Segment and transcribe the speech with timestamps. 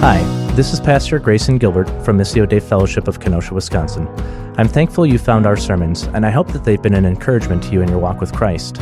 [0.00, 0.22] Hi,
[0.54, 4.06] this is Pastor Grayson Gilbert from Missio Dei Fellowship of Kenosha, Wisconsin.
[4.58, 7.70] I'm thankful you found our sermons, and I hope that they've been an encouragement to
[7.70, 8.80] you in your walk with Christ.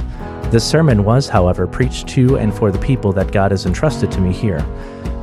[0.50, 4.20] This sermon was, however, preached to and for the people that God has entrusted to
[4.20, 4.66] me here.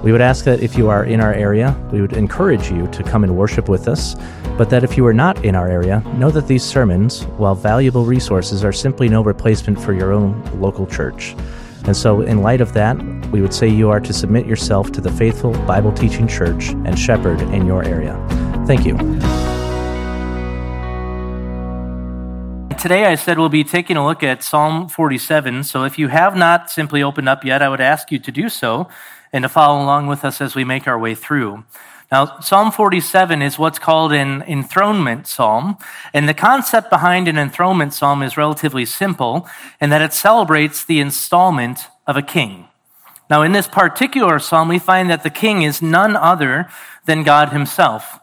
[0.02, 3.04] We would ask that if you are in our area, we would encourage you to
[3.04, 4.16] come and worship with us,
[4.58, 8.06] but that if you are not in our area, know that these sermons, while valuable
[8.06, 11.36] resources, are simply no replacement for your own local church.
[11.84, 12.98] And so, in light of that,
[13.32, 16.98] we would say you are to submit yourself to the faithful Bible teaching church and
[16.98, 18.14] shepherd in your area.
[18.68, 18.98] Thank you.
[22.78, 25.64] Today, I said we'll be taking a look at Psalm 47.
[25.66, 28.50] So, if you have not simply opened up yet, I would ask you to do
[28.50, 28.90] so
[29.32, 31.64] and to follow along with us as we make our way through.
[32.12, 35.78] Now, Psalm 47 is what's called an enthronement psalm.
[36.14, 39.48] And the concept behind an enthronement psalm is relatively simple
[39.80, 42.68] in that it celebrates the installment of a king.
[43.32, 46.70] Now, in this particular psalm, we find that the king is none other
[47.06, 48.20] than God himself.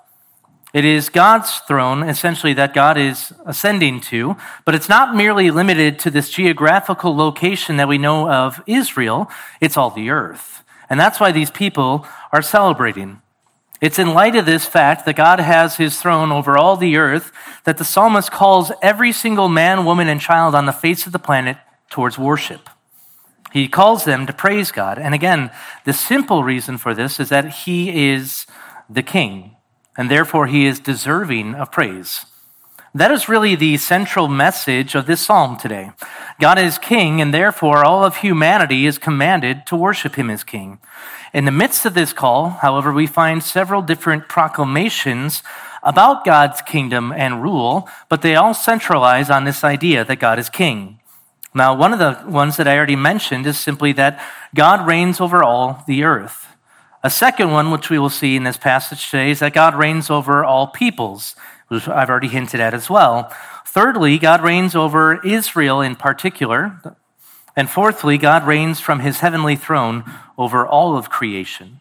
[0.75, 5.99] It is God's throne, essentially, that God is ascending to, but it's not merely limited
[6.01, 9.31] to this geographical location that we know of Israel,
[9.63, 10.63] it's all the earth.
[10.91, 13.23] And that's why these people are celebrating.
[13.81, 17.33] It's in light of this fact that God has his throne over all the earth
[17.65, 21.19] that the psalmist calls every single man, woman, and child on the face of the
[21.19, 21.57] planet
[21.89, 22.69] towards worship.
[23.53, 24.99] He calls them to praise God.
[24.99, 25.51] And again,
[25.85, 28.47] the simple reason for this is that he is
[28.89, 29.57] the king,
[29.97, 32.27] and therefore he is deserving of praise.
[32.95, 35.93] That is really the central message of this psalm today.
[36.41, 40.79] God is king, and therefore all of humanity is commanded to worship him as king.
[41.35, 45.43] In the midst of this call, however, we find several different proclamations
[45.83, 50.49] about God's kingdom and rule, but they all centralize on this idea that God is
[50.49, 50.98] king.
[51.59, 55.43] Now, one of the ones that I already mentioned is simply that God reigns over
[55.43, 56.47] all the earth.
[57.03, 60.09] A second one, which we will see in this passage today, is that God reigns
[60.09, 61.35] over all peoples,
[61.67, 63.35] which I've already hinted at as well.
[63.67, 66.81] Thirdly, God reigns over Israel in particular,
[67.57, 70.05] and fourthly, God reigns from his heavenly throne
[70.39, 71.81] over all of creation.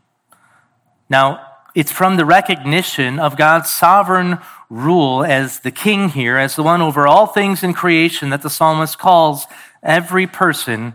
[1.08, 1.40] Now,
[1.76, 6.82] it's from the recognition of God's sovereign rule as the king here, as the one
[6.82, 9.46] over all things in creation, that the psalmist calls
[9.84, 10.94] every person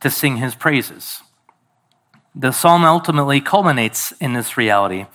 [0.00, 1.22] to sing his praises.
[2.34, 5.06] The psalm ultimately culminates in this reality.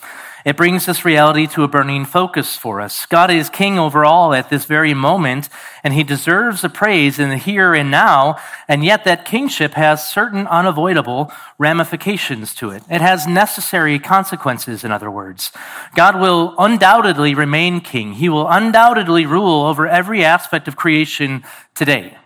[0.45, 3.07] It brings this reality to a burning focus for us.
[3.07, 5.49] God is king over all at this very moment,
[5.83, 8.37] and he deserves the praise in the here and now,
[8.67, 12.83] and yet that kingship has certain unavoidable ramifications to it.
[12.91, 15.51] It has necessary consequences, in other words.
[15.95, 18.13] God will undoubtedly remain king.
[18.13, 21.43] He will undoubtedly rule over every aspect of creation
[21.73, 22.17] today.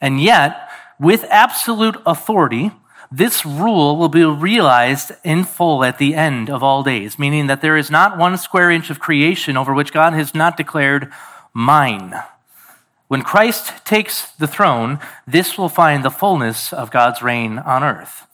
[0.00, 0.68] And yet,
[0.98, 2.70] with absolute authority,
[3.10, 7.60] this rule will be realized in full at the end of all days, meaning that
[7.60, 11.12] there is not one square inch of creation over which God has not declared
[11.52, 12.14] mine.
[13.08, 18.26] When Christ takes the throne, this will find the fullness of God's reign on earth.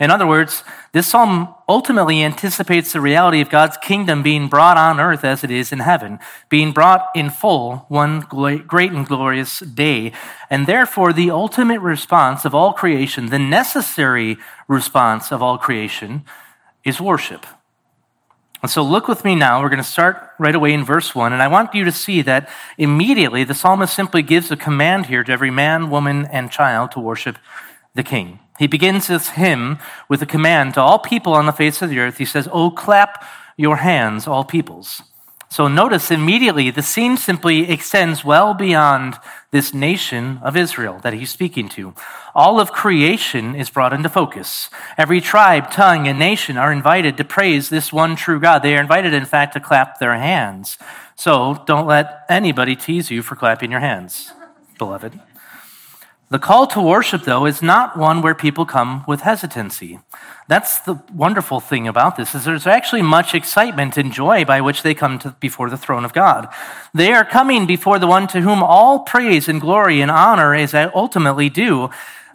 [0.00, 5.00] In other words, this psalm ultimately anticipates the reality of God's kingdom being brought on
[5.00, 10.12] earth as it is in heaven, being brought in full one great and glorious day.
[10.48, 14.36] And therefore, the ultimate response of all creation, the necessary
[14.68, 16.24] response of all creation,
[16.84, 17.44] is worship.
[18.62, 19.60] And so look with me now.
[19.62, 21.32] We're going to start right away in verse 1.
[21.32, 25.22] And I want you to see that immediately the psalmist simply gives a command here
[25.22, 27.38] to every man, woman, and child to worship
[27.94, 28.40] the king.
[28.58, 31.98] He begins this hymn with a command to all people on the face of the
[32.00, 32.18] earth.
[32.18, 33.24] He says, Oh, clap
[33.56, 35.02] your hands, all peoples.
[35.50, 39.18] So notice immediately the scene simply extends well beyond
[39.50, 41.94] this nation of Israel that he's speaking to.
[42.34, 44.68] All of creation is brought into focus.
[44.98, 48.62] Every tribe, tongue, and nation are invited to praise this one true God.
[48.62, 50.76] They are invited, in fact, to clap their hands.
[51.16, 54.32] So don't let anybody tease you for clapping your hands,
[54.76, 55.18] beloved.
[56.30, 60.00] The call to worship, though, is not one where people come with hesitancy.
[60.46, 64.82] That's the wonderful thing about this is there's actually much excitement and joy by which
[64.82, 66.48] they come to, before the throne of God.
[66.92, 70.74] They are coming before the one to whom all praise and glory and honor is
[70.74, 71.88] ultimately due.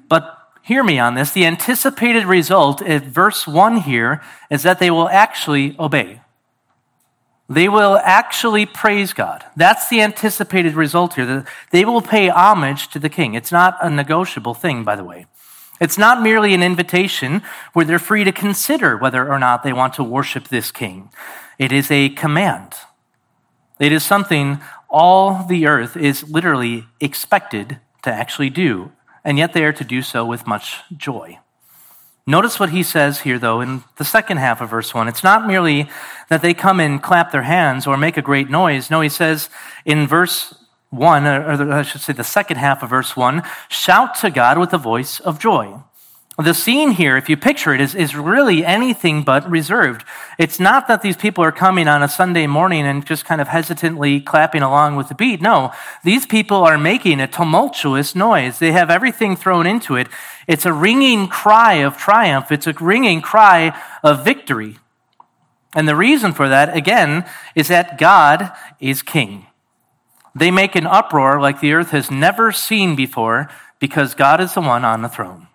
[0.09, 1.31] But hear me on this.
[1.31, 6.21] The anticipated result at verse 1 here is that they will actually obey.
[7.53, 9.45] They will actually praise God.
[9.55, 11.45] That's the anticipated result here.
[11.71, 13.35] They will pay homage to the king.
[13.35, 15.27] It's not a negotiable thing, by the way.
[15.79, 17.41] It's not merely an invitation
[17.73, 21.09] where they're free to consider whether or not they want to worship this king.
[21.59, 22.73] It is a command.
[23.79, 24.59] It is something
[24.89, 28.91] all the earth is literally expected to actually do,
[29.23, 31.39] and yet they are to do so with much joy.
[32.25, 35.09] Notice what he says here, though, in the second half of verse 1.
[35.09, 35.89] It's not merely
[36.29, 38.89] that they come and clap their hands or make a great noise.
[38.89, 39.49] No, he says
[39.83, 40.53] in verse
[40.91, 44.71] 1, or I should say the second half of verse 1, shout to God with
[44.73, 45.79] a voice of joy.
[46.37, 50.03] The scene here, if you picture it, is, is really anything but reserved.
[50.39, 53.49] It's not that these people are coming on a Sunday morning and just kind of
[53.49, 55.41] hesitantly clapping along with the beat.
[55.41, 55.71] No,
[56.03, 58.57] these people are making a tumultuous noise.
[58.57, 60.07] They have everything thrown into it.
[60.47, 62.51] It's a ringing cry of triumph.
[62.51, 64.77] It's a ringing cry of victory.
[65.75, 69.45] And the reason for that, again, is that God is king.
[70.33, 74.61] They make an uproar like the earth has never seen before because God is the
[74.61, 75.47] one on the throne.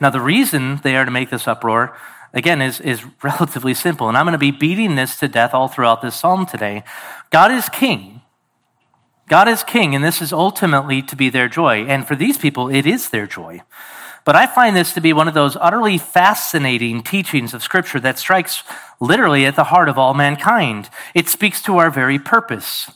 [0.00, 1.96] Now, the reason they are to make this uproar,
[2.34, 4.08] again, is, is relatively simple.
[4.08, 6.84] And I'm going to be beating this to death all throughout this psalm today.
[7.30, 8.22] God is king.
[9.28, 11.84] God is king, and this is ultimately to be their joy.
[11.84, 13.62] And for these people, it is their joy.
[14.24, 18.18] But I find this to be one of those utterly fascinating teachings of Scripture that
[18.18, 18.64] strikes
[19.00, 20.90] literally at the heart of all mankind.
[21.14, 22.90] It speaks to our very purpose.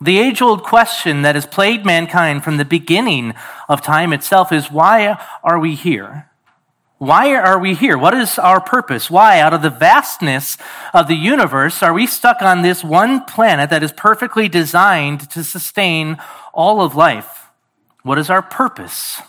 [0.00, 3.34] The age old question that has plagued mankind from the beginning
[3.68, 6.29] of time itself is why are we here?
[7.00, 7.96] Why are we here?
[7.96, 9.10] What is our purpose?
[9.10, 10.58] Why, out of the vastness
[10.92, 15.42] of the universe, are we stuck on this one planet that is perfectly designed to
[15.42, 16.18] sustain
[16.52, 17.46] all of life?
[18.02, 19.22] What is our purpose?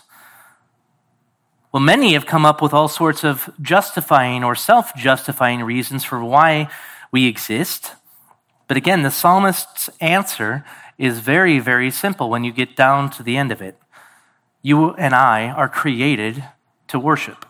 [1.72, 6.22] Well, many have come up with all sorts of justifying or self justifying reasons for
[6.22, 6.68] why
[7.10, 7.92] we exist.
[8.68, 10.62] But again, the psalmist's answer
[10.98, 13.78] is very, very simple when you get down to the end of it.
[14.60, 16.44] You and I are created
[16.88, 17.46] to worship.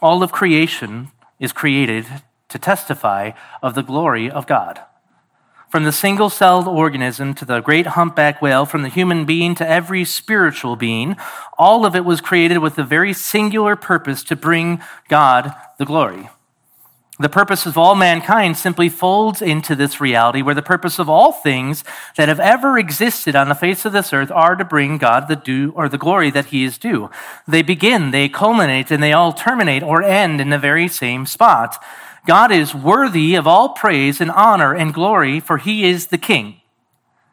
[0.00, 1.10] All of creation
[1.40, 2.06] is created
[2.48, 4.80] to testify of the glory of God.
[5.70, 9.68] From the single celled organism to the great humpback whale, from the human being to
[9.68, 11.16] every spiritual being,
[11.58, 16.30] all of it was created with the very singular purpose to bring God the glory.
[17.20, 21.32] The purpose of all mankind simply folds into this reality where the purpose of all
[21.32, 21.82] things
[22.16, 25.34] that have ever existed on the face of this earth are to bring God the
[25.34, 27.10] due or the glory that he is due.
[27.48, 31.82] They begin, they culminate, and they all terminate or end in the very same spot.
[32.24, 36.60] God is worthy of all praise and honor and glory, for he is the king.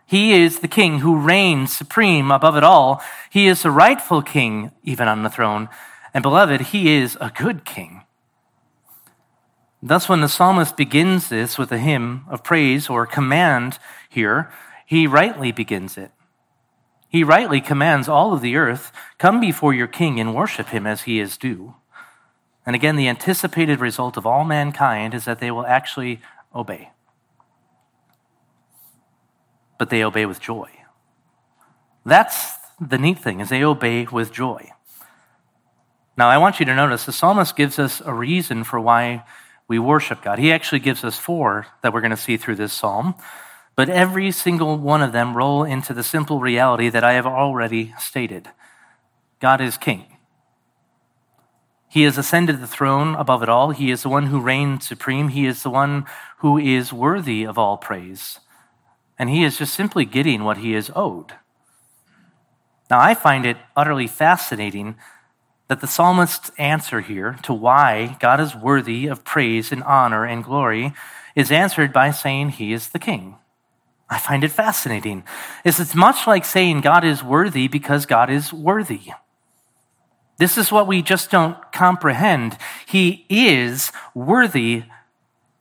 [0.08, 3.04] He is the king who reigns supreme above it all.
[3.30, 5.70] He is the rightful king, even on the throne.
[6.12, 8.05] And beloved, he is a good king.
[9.88, 13.78] Thus, when the psalmist begins this with a hymn of praise or command
[14.10, 14.52] here,
[14.84, 16.10] he rightly begins it.
[17.08, 21.04] He rightly commands all of the earth, come before your king and worship him as
[21.04, 21.76] he is due.
[22.66, 26.20] And again, the anticipated result of all mankind is that they will actually
[26.56, 26.90] obey.
[29.78, 30.72] But they obey with joy.
[32.04, 34.72] That's the neat thing, is they obey with joy.
[36.18, 39.24] Now, I want you to notice the psalmist gives us a reason for why
[39.68, 40.40] we worship God.
[40.40, 43.16] He actually gives us four that we're going to see through this psalm,
[43.76, 47.94] but every single one of them roll into the simple reality that I have already
[48.00, 48.50] stated
[49.40, 50.06] God is king.
[51.90, 53.72] He has ascended the throne above it all.
[53.72, 55.30] He is the one who reigns supreme.
[55.30, 56.06] He is the one
[56.40, 58.40] who is worthy of all praise.
[59.18, 61.34] And he is just simply getting what he is owed.
[62.90, 64.96] Now, I find it utterly fascinating
[65.68, 70.44] that the psalmist's answer here to why God is worthy of praise and honor and
[70.44, 70.94] glory
[71.36, 73.38] is answered by saying he is the king.
[74.10, 75.24] I find it fascinating.
[75.64, 79.12] It's much like saying God is worthy because God is worthy.
[80.38, 82.57] This is what we just don't comprehend.
[82.86, 84.84] He is worthy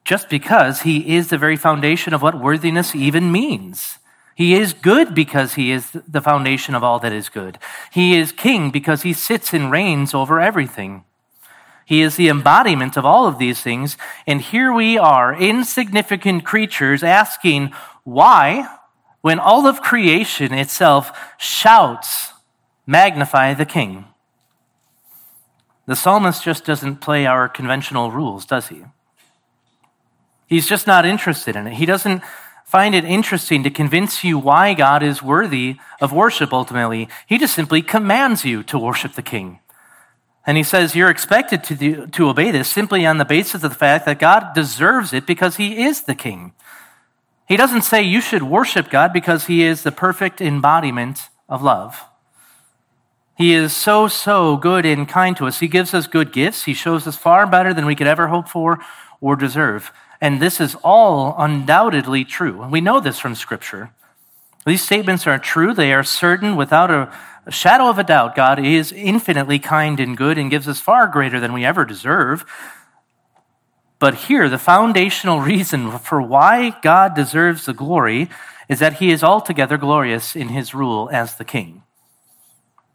[0.05, 3.99] just because he is the very foundation of what worthiness even means.
[4.35, 7.59] He is good because he is the foundation of all that is good.
[7.93, 11.05] He is king because he sits and reigns over everything.
[11.85, 13.97] He is the embodiment of all of these things.
[14.27, 17.73] And here we are, insignificant creatures, asking
[18.03, 18.69] why,
[19.21, 22.33] when all of creation itself shouts,
[22.87, 24.07] magnify the king.
[25.87, 28.85] The psalmist just doesn't play our conventional rules, does he?
[30.47, 31.75] He's just not interested in it.
[31.75, 32.23] He doesn't
[32.65, 37.09] find it interesting to convince you why God is worthy of worship ultimately.
[37.27, 39.61] He just simply commands you to worship the king.
[40.47, 43.71] And he says you're expected to, do, to obey this simply on the basis of
[43.71, 46.53] the fact that God deserves it because he is the king.
[47.47, 52.05] He doesn't say you should worship God because he is the perfect embodiment of love.
[53.37, 55.61] He is so, so good and kind to us.
[55.61, 56.65] He gives us good gifts.
[56.65, 58.79] He shows us far better than we could ever hope for
[59.21, 59.93] or deserve.
[60.25, 62.67] And this is all undoubtedly true.
[62.69, 63.91] We know this from Scripture.
[64.65, 65.75] These statements are true.
[65.75, 67.13] They are certain without a
[67.47, 71.07] a shadow of a doubt, God is infinitely kind and good and gives us far
[71.07, 72.45] greater than we ever deserve.
[73.99, 78.31] But here, the foundational reason for why God deserves the glory
[78.69, 81.83] is that he is altogether glorious in his rule as the king.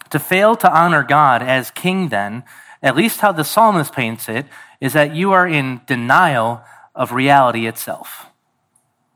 [0.09, 2.43] To fail to honor God as king, then,
[2.81, 4.47] at least how the psalmist paints it,
[4.81, 6.63] is that you are in denial
[6.99, 8.27] of reality itself.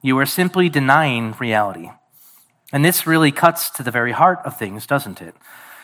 [0.02, 1.92] You are simply denying reality.
[2.72, 5.36] And this really cuts to the very heart of things, doesn't it?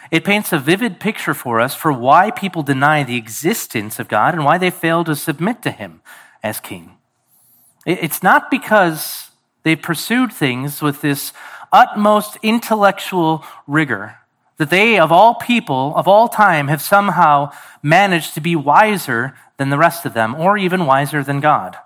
[0.10, 4.34] It paints a vivid picture for us for why people deny the existence of God
[4.34, 6.02] and why they fail to submit to Him
[6.42, 6.94] as King.
[7.86, 9.30] It's not because
[9.64, 11.34] they pursued things with this
[11.72, 14.16] utmost intellectual rigor
[14.58, 17.52] that they, of all people, of all time, have somehow
[17.84, 21.78] managed to be wiser than the rest of them, or even wiser than God.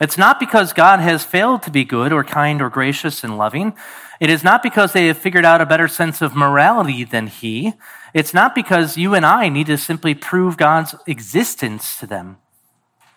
[0.00, 3.74] It's not because God has failed to be good or kind or gracious and loving.
[4.20, 7.74] It is not because they have figured out a better sense of morality than He.
[8.12, 12.38] It's not because you and I need to simply prove God's existence to them.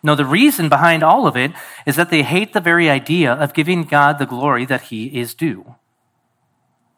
[0.02, 1.52] No, the reason behind all of it
[1.86, 5.34] is that they hate the very idea of giving God the glory that He is
[5.34, 5.76] due.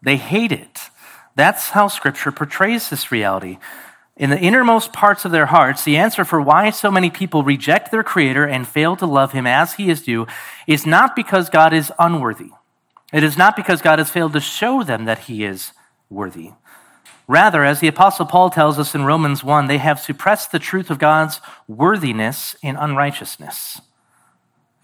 [0.01, 0.89] They hate it.
[1.35, 3.57] That's how Scripture portrays this reality.
[4.21, 7.89] In the innermost parts of their hearts, the answer for why so many people reject
[7.89, 10.27] their Creator and fail to love Him as He is due
[10.67, 12.51] is not because God is unworthy.
[13.11, 15.71] It is not because God has failed to show them that He is
[16.07, 16.51] worthy.
[17.27, 20.91] Rather, as the Apostle Paul tells us in Romans 1, they have suppressed the truth
[20.91, 23.81] of God's worthiness in unrighteousness.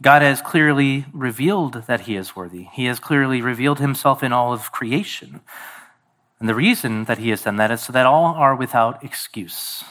[0.01, 2.69] God has clearly revealed that He is worthy.
[2.73, 5.41] He has clearly revealed Himself in all of creation.
[6.39, 9.83] And the reason that he has done that is so that all are without excuse.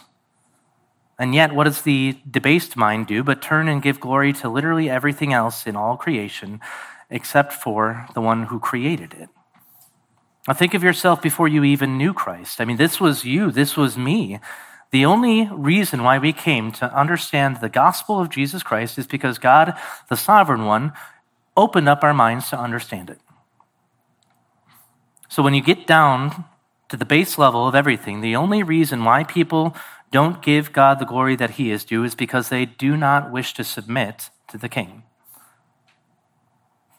[1.19, 4.91] And yet, what does the debased mind do but turn and give glory to literally
[4.91, 6.61] everything else in all creation
[7.09, 9.29] except for the one who created it?
[10.47, 12.61] Now, think of yourself before you even knew Christ.
[12.61, 14.39] I mean, this was you, this was me.
[14.93, 19.39] The only reason why we came to understand the gospel of Jesus Christ is because
[19.39, 19.75] God,
[20.09, 20.93] the sovereign one,
[21.57, 23.19] opened up our minds to understand it.
[25.29, 26.45] So when you get down
[26.89, 29.77] to the base level of everything, the only reason why people
[30.11, 33.55] don't give God the glory that he is due is because they do not wish
[33.55, 35.03] to submit to the king.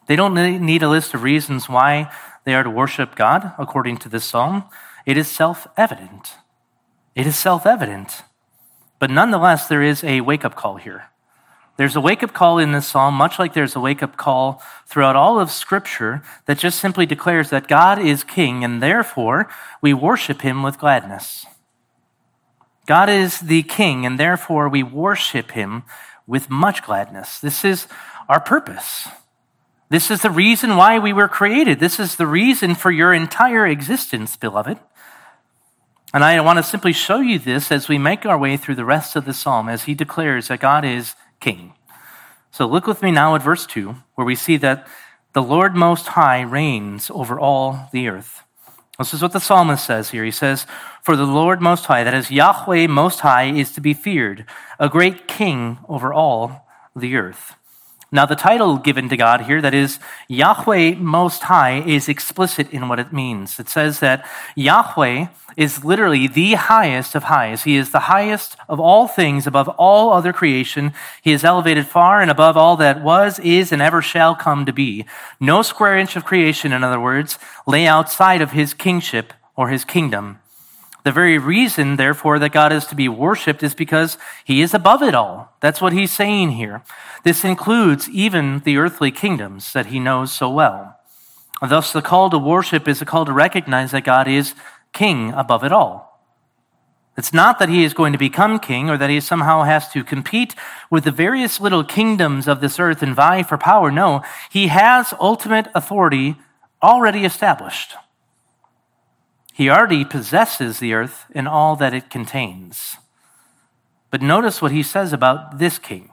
[0.06, 2.10] They don't need a list of reasons why
[2.44, 4.64] they are to worship God, according to this psalm.
[5.04, 6.34] It is self evident.
[7.14, 8.22] It is self evident.
[8.98, 11.10] But nonetheless, there is a wake up call here.
[11.78, 14.60] There's a wake up call in this psalm, much like there's a wake up call
[14.84, 19.48] throughout all of Scripture that just simply declares that God is King and therefore
[19.80, 21.46] we worship Him with gladness.
[22.86, 25.84] God is the King and therefore we worship Him
[26.26, 27.38] with much gladness.
[27.38, 27.86] This is
[28.28, 29.06] our purpose.
[29.88, 31.78] This is the reason why we were created.
[31.78, 34.80] This is the reason for your entire existence, beloved.
[36.12, 38.84] And I want to simply show you this as we make our way through the
[38.84, 41.74] rest of the psalm as he declares that God is king.
[42.50, 44.86] So look with me now at verse 2, where we see that
[45.32, 48.42] the Lord Most High reigns over all the earth.
[48.98, 50.24] This is what the psalmist says here.
[50.24, 50.66] He says,
[51.02, 54.44] For the Lord Most High, that is Yahweh Most High, is to be feared,
[54.80, 56.66] a great king over all
[56.96, 57.54] the earth.
[58.10, 59.98] Now, the title given to God here, that is
[60.28, 63.60] Yahweh Most High, is explicit in what it means.
[63.60, 65.26] It says that Yahweh
[65.58, 67.64] is literally the highest of highs.
[67.64, 70.94] He is the highest of all things above all other creation.
[71.20, 74.72] He is elevated far and above all that was, is, and ever shall come to
[74.72, 75.04] be.
[75.38, 79.84] No square inch of creation, in other words, lay outside of his kingship or his
[79.84, 80.38] kingdom.
[81.04, 85.02] The very reason, therefore, that God is to be worshiped is because he is above
[85.02, 85.54] it all.
[85.60, 86.82] That's what he's saying here.
[87.24, 90.98] This includes even the earthly kingdoms that he knows so well.
[91.66, 94.54] Thus, the call to worship is a call to recognize that God is
[94.92, 96.08] king above it all.
[97.16, 100.04] It's not that he is going to become king or that he somehow has to
[100.04, 100.54] compete
[100.88, 103.90] with the various little kingdoms of this earth and vie for power.
[103.90, 106.36] No, he has ultimate authority
[106.80, 107.94] already established.
[109.58, 112.98] He already possesses the earth and all that it contains.
[114.08, 116.10] But notice what he says about this king.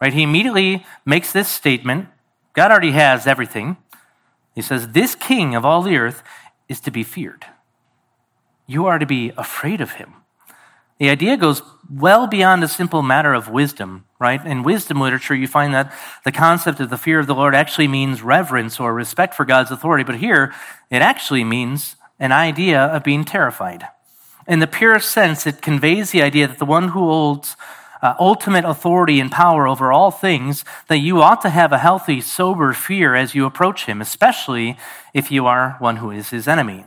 [0.00, 0.12] Right?
[0.12, 2.06] He immediately makes this statement.
[2.52, 3.78] God already has everything.
[4.54, 6.22] He says, This king of all the earth
[6.68, 7.44] is to be feared.
[8.68, 10.14] You are to be afraid of him.
[11.00, 14.46] The idea goes well beyond a simple matter of wisdom, right?
[14.46, 15.92] In wisdom literature, you find that
[16.24, 19.72] the concept of the fear of the Lord actually means reverence or respect for God's
[19.72, 20.54] authority, but here
[20.90, 23.88] it actually means an idea of being terrified.
[24.46, 27.56] In the purest sense, it conveys the idea that the one who holds
[28.02, 32.20] uh, ultimate authority and power over all things, that you ought to have a healthy,
[32.20, 34.76] sober fear as you approach him, especially
[35.14, 36.84] if you are one who is his enemy.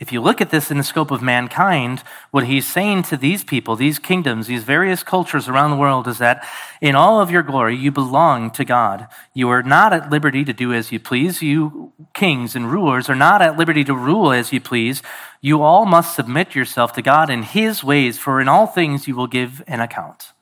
[0.00, 3.42] If you look at this in the scope of mankind, what he's saying to these
[3.42, 6.46] people, these kingdoms, these various cultures around the world is that
[6.80, 9.08] in all of your glory, you belong to God.
[9.34, 11.42] You are not at liberty to do as you please.
[11.42, 15.02] You kings and rulers are not at liberty to rule as you please.
[15.40, 19.16] You all must submit yourself to God in his ways, for in all things you
[19.16, 20.32] will give an account.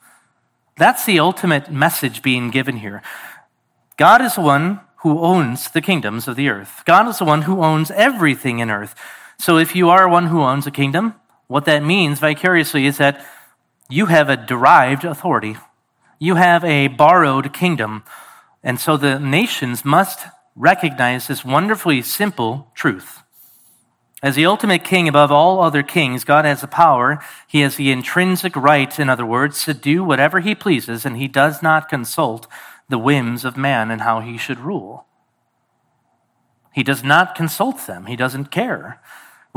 [0.76, 3.02] That's the ultimate message being given here.
[3.96, 6.82] God is the one who owns the kingdoms of the earth.
[6.84, 8.94] God is the one who owns everything in earth.
[9.38, 11.14] So if you are one who owns a kingdom,
[11.46, 13.24] what that means vicariously is that
[13.88, 15.56] you have a derived authority.
[16.18, 18.02] You have a borrowed kingdom.
[18.62, 20.26] And so the nations must
[20.56, 23.22] recognize this wonderfully simple truth.
[24.22, 27.20] As the ultimate king above all other kings, God has the power.
[27.46, 31.28] He has the intrinsic right, in other words, to do whatever he pleases, and he
[31.28, 32.48] does not consult
[32.88, 35.06] the whims of man and how he should rule.
[36.72, 39.00] He does not consult them, he doesn't care.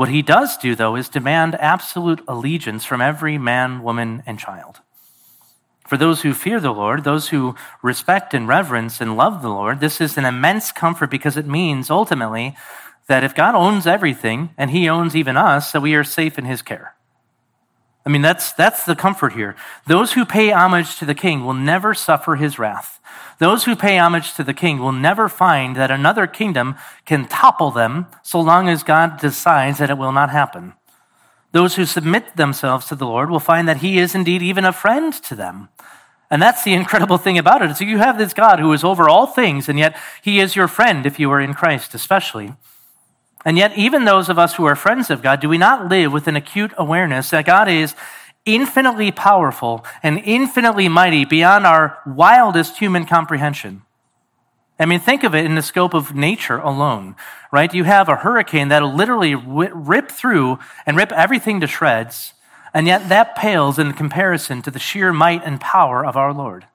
[0.00, 4.80] What he does do, though, is demand absolute allegiance from every man, woman, and child.
[5.86, 9.80] For those who fear the Lord, those who respect and reverence and love the Lord,
[9.80, 12.56] this is an immense comfort because it means ultimately
[13.08, 16.46] that if God owns everything and he owns even us, that we are safe in
[16.46, 16.94] his care.
[18.04, 19.56] I mean, that's, that's the comfort here.
[19.86, 22.98] Those who pay homage to the king will never suffer his wrath.
[23.38, 27.70] Those who pay homage to the king will never find that another kingdom can topple
[27.70, 30.74] them so long as God decides that it will not happen.
[31.52, 34.72] Those who submit themselves to the Lord will find that he is indeed even a
[34.72, 35.68] friend to them.
[36.30, 37.76] And that's the incredible thing about it.
[37.76, 40.68] So you have this God who is over all things, and yet he is your
[40.68, 42.54] friend if you are in Christ, especially.
[43.44, 46.12] And yet, even those of us who are friends of God, do we not live
[46.12, 47.94] with an acute awareness that God is
[48.44, 53.82] infinitely powerful and infinitely mighty beyond our wildest human comprehension?
[54.78, 57.14] I mean, think of it in the scope of nature alone,
[57.52, 57.72] right?
[57.72, 62.32] You have a hurricane that'll literally rip through and rip everything to shreds,
[62.72, 66.66] and yet that pales in comparison to the sheer might and power of our Lord.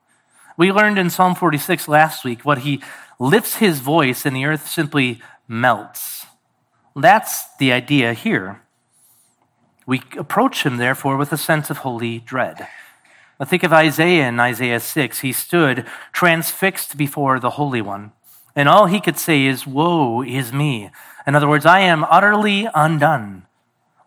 [0.55, 2.81] We learned in Psalm 46 last week what he
[3.19, 6.14] lifts his voice and the earth simply melts.
[6.95, 8.61] That's the idea here.
[9.85, 12.67] We approach him, therefore, with a sense of holy dread.
[13.43, 15.19] Think of Isaiah in Isaiah 6.
[15.19, 18.13] He stood transfixed before the Holy One,
[18.55, 20.89] and all he could say is, Woe is me.
[21.27, 23.45] In other words, I am utterly undone.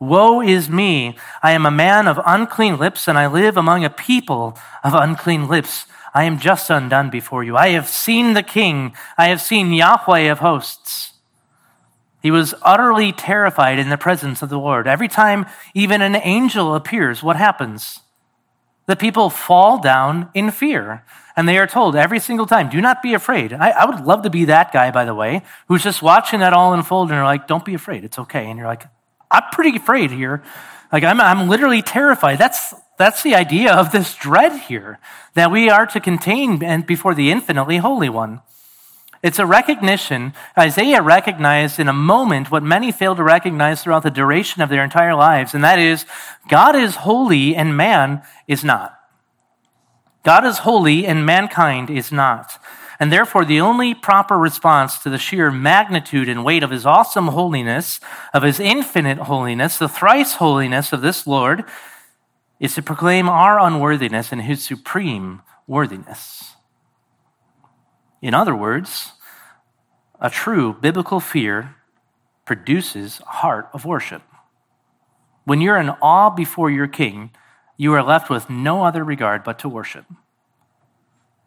[0.00, 1.18] Woe is me.
[1.42, 5.46] I am a man of unclean lips, and I live among a people of unclean
[5.46, 5.86] lips.
[6.14, 7.54] I am just undone before you.
[7.56, 8.94] I have seen the King.
[9.18, 11.17] I have seen Yahweh of hosts.
[12.20, 14.88] He was utterly terrified in the presence of the Lord.
[14.88, 18.00] Every time even an angel appears, what happens?
[18.86, 21.04] The people fall down in fear.
[21.36, 23.52] And they are told every single time, do not be afraid.
[23.52, 26.52] I, I, would love to be that guy, by the way, who's just watching that
[26.52, 28.02] all unfold and you're like, don't be afraid.
[28.02, 28.50] It's okay.
[28.50, 28.86] And you're like,
[29.30, 30.42] I'm pretty afraid here.
[30.90, 32.38] Like, I'm, I'm literally terrified.
[32.38, 34.98] That's, that's the idea of this dread here,
[35.34, 38.40] that we are to contain before the infinitely holy one.
[39.22, 40.32] It's a recognition.
[40.56, 44.84] Isaiah recognized in a moment what many fail to recognize throughout the duration of their
[44.84, 46.06] entire lives, and that is
[46.48, 48.98] God is holy and man is not.
[50.24, 52.62] God is holy and mankind is not.
[53.00, 57.28] And therefore, the only proper response to the sheer magnitude and weight of his awesome
[57.28, 58.00] holiness,
[58.34, 61.64] of his infinite holiness, the thrice holiness of this Lord,
[62.58, 66.56] is to proclaim our unworthiness and his supreme worthiness.
[68.20, 69.12] In other words,
[70.20, 71.76] a true biblical fear
[72.44, 74.22] produces a heart of worship.
[75.44, 77.30] When you're in awe before your king,
[77.76, 80.04] you are left with no other regard but to worship.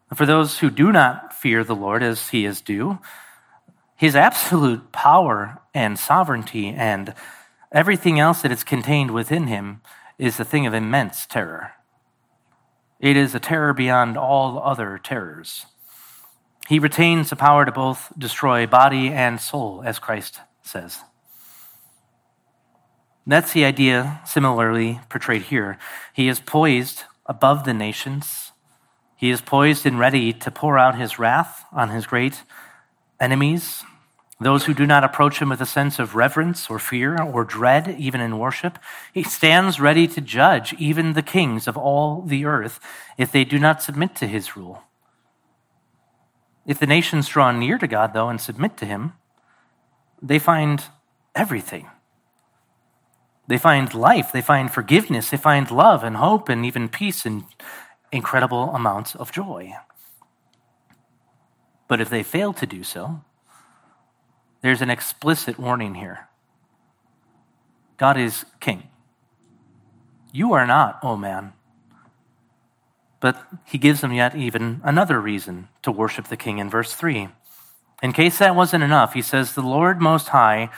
[0.08, 2.98] And for those who do not fear the Lord as he is due,
[3.94, 7.14] his absolute power and sovereignty and
[7.70, 9.80] everything else that is contained within him
[10.18, 11.72] is a thing of immense terror.
[12.98, 15.66] It is a terror beyond all other terrors.
[16.68, 21.00] He retains the power to both destroy body and soul, as Christ says.
[23.26, 25.78] That's the idea similarly portrayed here.
[26.12, 28.52] He is poised above the nations.
[29.16, 32.42] He is poised and ready to pour out his wrath on his great
[33.20, 33.84] enemies,
[34.40, 37.94] those who do not approach him with a sense of reverence or fear or dread,
[37.96, 38.78] even in worship.
[39.12, 42.80] He stands ready to judge even the kings of all the earth
[43.16, 44.82] if they do not submit to his rule.
[46.66, 49.14] If the nations draw near to God, though, and submit to Him,
[50.20, 50.82] they find
[51.34, 51.88] everything.
[53.48, 57.44] They find life, they find forgiveness, they find love and hope and even peace and
[58.12, 59.74] incredible amounts of joy.
[61.88, 63.22] But if they fail to do so,
[64.62, 66.28] there's an explicit warning here.
[67.96, 68.88] God is king.
[70.32, 71.52] You are not, O oh man.
[73.22, 77.28] But he gives them yet even another reason to worship the king in verse 3.
[78.02, 80.70] In case that wasn't enough, he says, The Lord Most High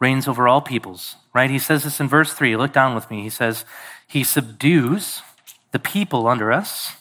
[0.00, 1.48] reigns over all peoples, right?
[1.48, 2.56] He says this in verse 3.
[2.56, 3.22] Look down with me.
[3.22, 3.64] He says,
[4.08, 5.22] He subdues
[5.70, 6.96] the people under us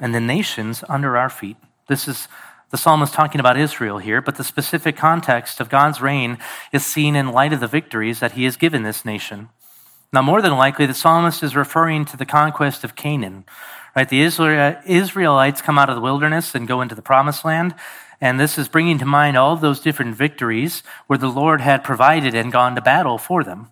[0.00, 1.56] and the nations under our feet.
[1.88, 2.28] This is
[2.70, 6.38] the psalmist talking about Israel here, but the specific context of God's reign
[6.72, 9.48] is seen in light of the victories that he has given this nation.
[10.12, 13.44] Now, more than likely, the psalmist is referring to the conquest of Canaan.
[13.96, 14.08] Right?
[14.08, 17.74] The Israelites come out of the wilderness and go into the promised land.
[18.20, 22.34] And this is bringing to mind all those different victories where the Lord had provided
[22.34, 23.70] and gone to battle for them.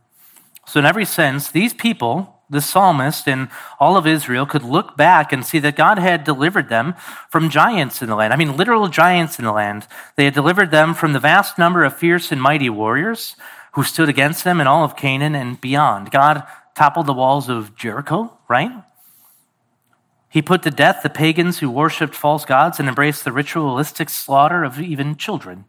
[0.67, 3.49] So, in every sense, these people, the psalmist and
[3.81, 6.95] all of Israel could look back and see that God had delivered them
[7.29, 8.33] from giants in the land.
[8.33, 9.87] I mean, literal giants in the land.
[10.17, 13.37] They had delivered them from the vast number of fierce and mighty warriors
[13.73, 16.11] who stood against them in all of Canaan and beyond.
[16.11, 18.71] God toppled the walls of Jericho, right?
[20.37, 24.65] He put to death the pagans who worshiped false gods and embraced the ritualistic slaughter
[24.65, 25.65] of even children.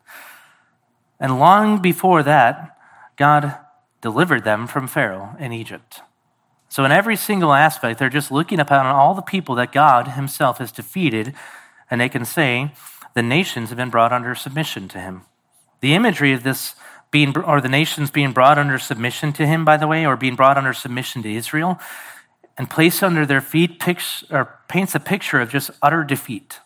[1.22, 2.78] And long before that,
[3.16, 3.56] God
[4.02, 6.02] delivered them from Pharaoh in Egypt.
[6.68, 10.58] So, in every single aspect, they're just looking upon all the people that God Himself
[10.58, 11.34] has defeated,
[11.90, 12.74] and they can say,
[13.14, 15.22] the nations have been brought under submission to Him.
[15.80, 16.76] The imagery of this
[17.10, 20.36] being, or the nations being brought under submission to Him, by the way, or being
[20.36, 21.80] brought under submission to Israel,
[22.58, 23.84] and placed under their feet,
[24.32, 26.60] or paints a picture of just utter defeat.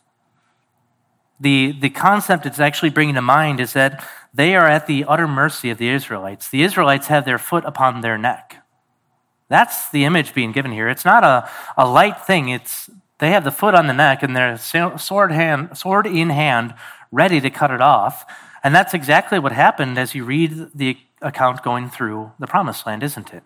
[1.40, 5.28] The, the concept it's actually bringing to mind is that they are at the utter
[5.28, 6.50] mercy of the Israelites.
[6.50, 8.58] The Israelites have their foot upon their neck.
[9.50, 10.88] That's the image being given here.
[10.88, 12.50] It's not a, a light thing.
[12.50, 16.74] It's they have the foot on the neck and their sword hand, sword in hand,
[17.12, 18.26] ready to cut it off.
[18.64, 23.04] And that's exactly what happened as you read the account going through the promised land,
[23.04, 23.44] isn't it?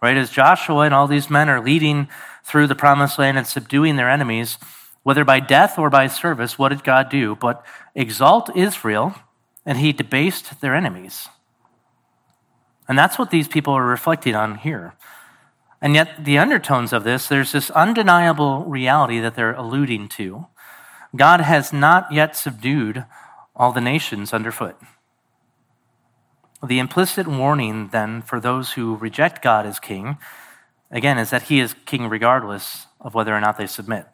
[0.00, 0.16] Right?
[0.16, 2.08] As Joshua and all these men are leading
[2.44, 4.58] through the promised land and subduing their enemies,
[5.02, 7.34] whether by death or by service, what did God do?
[7.34, 9.14] But exalt Israel,
[9.66, 11.28] and he debased their enemies.
[12.88, 14.94] And that's what these people are reflecting on here.
[15.80, 20.46] And yet, the undertones of this, there's this undeniable reality that they're alluding to.
[21.14, 23.04] God has not yet subdued
[23.54, 24.76] all the nations underfoot.
[26.62, 30.18] The implicit warning, then, for those who reject God as king,
[30.90, 34.06] again, is that he is king regardless of whether or not they submit.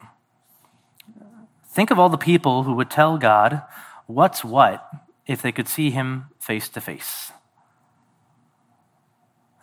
[1.67, 3.63] Think of all the people who would tell God
[4.05, 4.87] what's what
[5.25, 7.31] if they could see him face to face.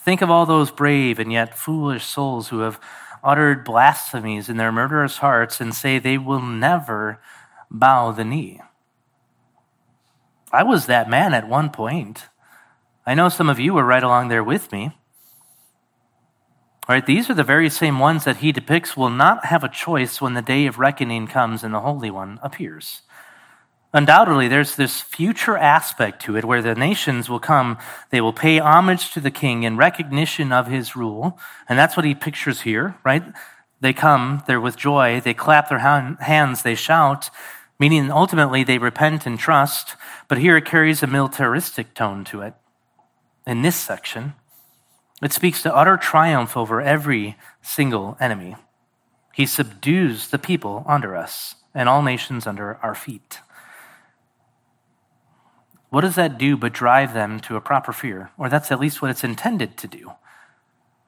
[0.00, 2.80] Think of all those brave and yet foolish souls who have
[3.22, 7.20] uttered blasphemies in their murderous hearts and say they will never
[7.70, 8.60] bow the knee.
[10.50, 12.24] I was that man at one point.
[13.04, 14.92] I know some of you were right along there with me.
[16.88, 19.68] All right, these are the very same ones that he depicts will not have a
[19.68, 23.02] choice when the day of reckoning comes and the Holy One appears.
[23.94, 27.76] Undoubtedly, there's this future aspect to it where the nations will come,
[28.10, 31.38] they will pay homage to the king in recognition of his rule.
[31.68, 33.22] And that's what he pictures here, right?
[33.80, 37.30] They come, they're with joy, they clap their hands, they shout,
[37.78, 39.96] meaning ultimately they repent and trust.
[40.26, 42.54] But here it carries a militaristic tone to it.
[43.46, 44.34] In this section,
[45.22, 48.56] it speaks to utter triumph over every single enemy.
[49.32, 53.40] He subdues the people under us and all nations under our feet.
[55.90, 58.30] What does that do but drive them to a proper fear?
[58.38, 60.12] Or that's at least what it's intended to do.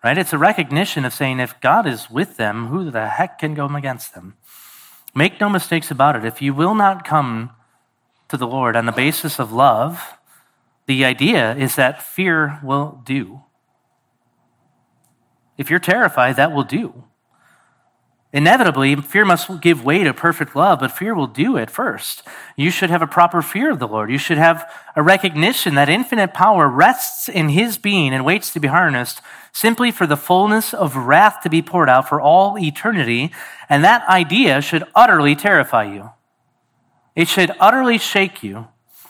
[0.03, 0.18] Right?
[0.18, 3.66] It's a recognition of saying if God is with them, who the heck can go
[3.66, 4.35] against them?
[5.14, 6.25] Make no mistakes about it.
[6.25, 7.51] If you will not come
[8.29, 10.18] to the Lord on the basis of love,
[10.87, 13.42] the idea is that fear will do.
[15.57, 17.05] If you're terrified, that will do.
[18.35, 22.25] Inevitably, fear must give way to perfect love, but fear will do it first.
[22.57, 24.11] You should have a proper fear of the Lord.
[24.11, 28.59] You should have a recognition that infinite power rests in his being and waits to
[28.59, 29.20] be harnessed
[29.53, 33.31] simply for the fullness of wrath to be poured out for all eternity.
[33.68, 36.11] And that idea should utterly terrify you.
[37.14, 38.66] It should utterly shake you.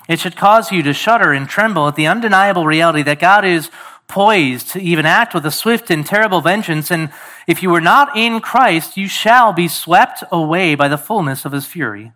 [0.08, 3.70] It should cause you to shudder and tremble at the undeniable reality that God is
[4.06, 6.90] poised to even act with a swift and terrible vengeance.
[6.90, 7.10] And
[7.46, 11.52] if you are not in Christ, you shall be swept away by the fullness of
[11.52, 12.12] his fury.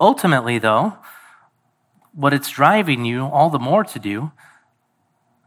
[0.00, 0.98] Ultimately, though,
[2.12, 4.32] what it's driving you all the more to do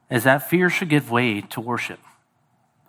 [0.09, 1.99] is that fear should give way to worship.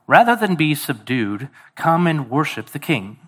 [0.06, 3.18] Rather than be subdued, come and worship the King.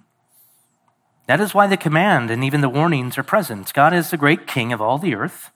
[1.27, 3.73] That is why the command and even the warnings are present.
[3.73, 5.51] God is the great King of all the earth.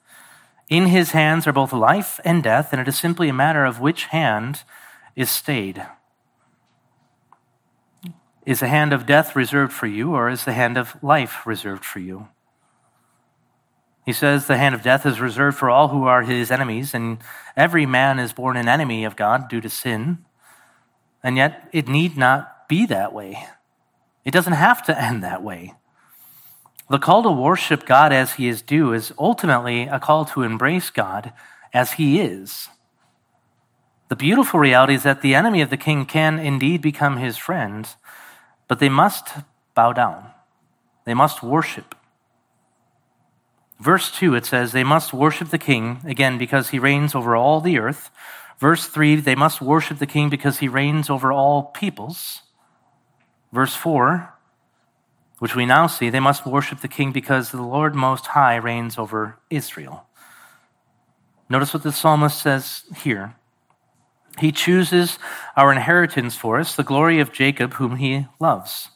[0.68, 3.80] In his hands are both life and death, and it is simply a matter of
[3.80, 4.62] which hand
[5.14, 5.84] is stayed.
[8.44, 11.84] Is the hand of death reserved for you, or is the hand of life reserved
[11.84, 12.28] for you?
[14.04, 17.18] He says the hand of death is reserved for all who are his enemies, and
[17.56, 20.18] every man is born an enemy of God due to sin.
[21.24, 23.48] And yet, it need not be that way.
[24.26, 25.74] It doesn't have to end that way.
[26.90, 30.90] The call to worship God as he is due is ultimately a call to embrace
[30.90, 31.32] God
[31.72, 32.68] as he is.
[34.08, 37.88] The beautiful reality is that the enemy of the king can indeed become his friend,
[38.66, 39.28] but they must
[39.76, 40.30] bow down.
[41.04, 41.94] They must worship.
[43.78, 47.60] Verse 2, it says, They must worship the king, again, because he reigns over all
[47.60, 48.10] the earth.
[48.58, 52.42] Verse 3, they must worship the king because he reigns over all peoples.
[53.56, 54.34] Verse 4,
[55.38, 58.98] which we now see, they must worship the king because the Lord Most High reigns
[58.98, 60.04] over Israel.
[61.48, 63.34] Notice what the psalmist says here.
[64.38, 65.18] He chooses
[65.56, 68.90] our inheritance for us, the glory of Jacob, whom he loves.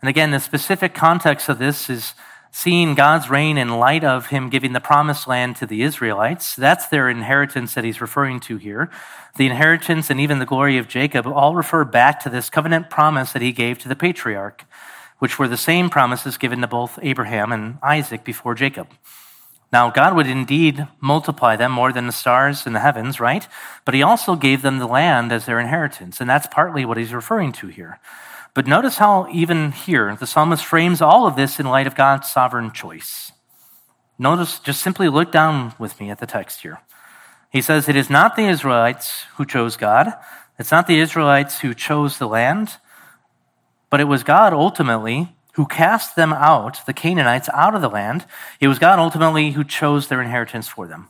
[0.00, 2.14] And again, the specific context of this is
[2.56, 6.54] seeing God's reign in light of him giving the promised land to the Israelites.
[6.54, 8.90] That's their inheritance that he's referring to here.
[9.36, 13.32] The inheritance and even the glory of Jacob all refer back to this covenant promise
[13.32, 14.64] that he gave to the patriarch,
[15.18, 18.86] which were the same promises given to both Abraham and Isaac before Jacob.
[19.72, 23.48] Now, God would indeed multiply them more than the stars in the heavens, right?
[23.84, 27.12] But he also gave them the land as their inheritance, and that's partly what he's
[27.12, 27.98] referring to here.
[28.54, 32.30] But notice how, even here, the psalmist frames all of this in light of God's
[32.30, 33.32] sovereign choice.
[34.16, 36.80] Notice, just simply look down with me at the text here.
[37.50, 40.14] He says, It is not the Israelites who chose God,
[40.56, 42.76] it's not the Israelites who chose the land,
[43.90, 48.24] but it was God ultimately who cast them out, the Canaanites, out of the land.
[48.60, 51.08] It was God ultimately who chose their inheritance for them.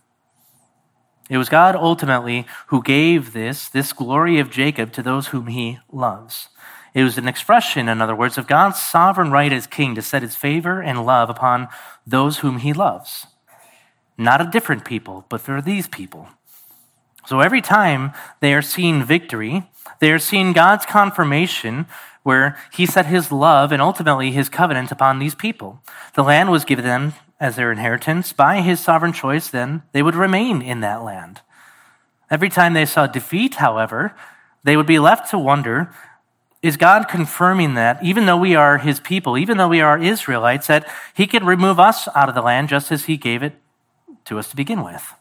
[1.30, 5.78] It was God ultimately who gave this, this glory of Jacob to those whom he
[5.90, 6.48] loves.
[6.94, 10.22] It was an expression, in other words, of God's sovereign right as king to set
[10.22, 11.68] his favor and love upon
[12.06, 13.26] those whom he loves.
[14.16, 16.28] Not a different people, but for these people.
[17.26, 21.86] So every time they are seeing victory, they are seeing God's confirmation
[22.22, 25.80] where he set his love and ultimately his covenant upon these people.
[26.14, 28.32] The land was given them as their inheritance.
[28.32, 31.40] By his sovereign choice, then, they would remain in that land.
[32.30, 34.14] Every time they saw defeat, however,
[34.62, 35.92] they would be left to wonder
[36.64, 40.66] is God confirming that even though we are his people, even though we are Israelites,
[40.68, 43.52] that he could remove us out of the land just as he gave it
[44.24, 45.12] to us to begin with?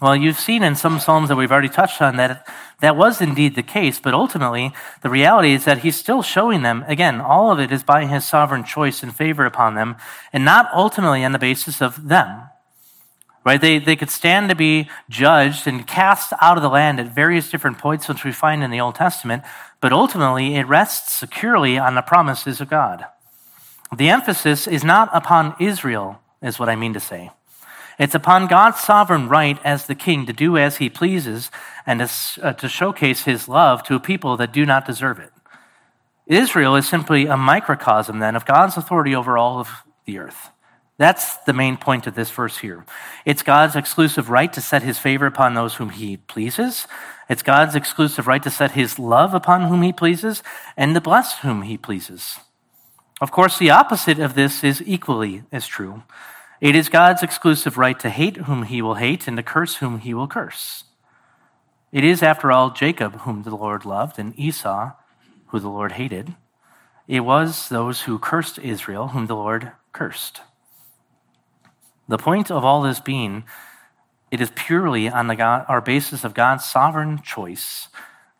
[0.00, 2.46] Well, you've seen in some Psalms that we've already touched on that
[2.80, 6.84] that was indeed the case, but ultimately, the reality is that he's still showing them,
[6.86, 9.96] again, all of it is by his sovereign choice and favor upon them,
[10.32, 12.44] and not ultimately on the basis of them
[13.44, 13.60] right?
[13.60, 17.50] They, they could stand to be judged and cast out of the land at various
[17.50, 19.42] different points, which we find in the Old Testament,
[19.82, 23.04] but ultimately it rests securely on the promises of God.
[23.94, 27.30] The emphasis is not upon Israel, is what I mean to say.
[27.98, 31.50] It's upon God's sovereign right as the king to do as he pleases
[31.84, 32.08] and to,
[32.42, 35.32] uh, showcase his love to a people that do not deserve it.
[36.26, 40.51] Israel is simply a microcosm then of God's authority over all of the earth.
[41.02, 42.84] That's the main point of this verse here.
[43.24, 46.86] It's God's exclusive right to set his favor upon those whom he pleases.
[47.28, 50.44] It's God's exclusive right to set his love upon whom he pleases
[50.76, 52.38] and to bless whom he pleases.
[53.20, 56.04] Of course, the opposite of this is equally as true.
[56.60, 59.98] It is God's exclusive right to hate whom he will hate and to curse whom
[59.98, 60.84] he will curse.
[61.90, 64.92] It is, after all, Jacob whom the Lord loved and Esau
[65.46, 66.36] who the Lord hated.
[67.08, 70.42] It was those who cursed Israel whom the Lord cursed.
[72.08, 73.44] The point of all this being,
[74.30, 77.88] it is purely on the God, our basis of God's sovereign choice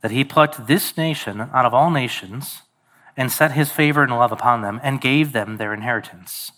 [0.01, 2.62] that He plucked this nation out of all nations
[3.16, 6.53] and set His favor and love upon them and gave them their inheritance.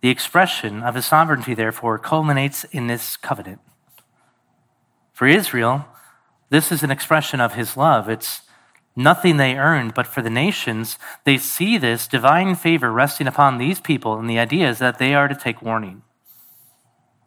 [0.00, 3.60] The expression of His sovereignty, therefore, culminates in this covenant.
[5.12, 5.86] For Israel,
[6.50, 8.08] this is an expression of His love.
[8.08, 8.42] It's
[8.96, 13.80] nothing they earned, but for the nations, they see this divine favor resting upon these
[13.80, 16.02] people, and the idea is that they are to take warning.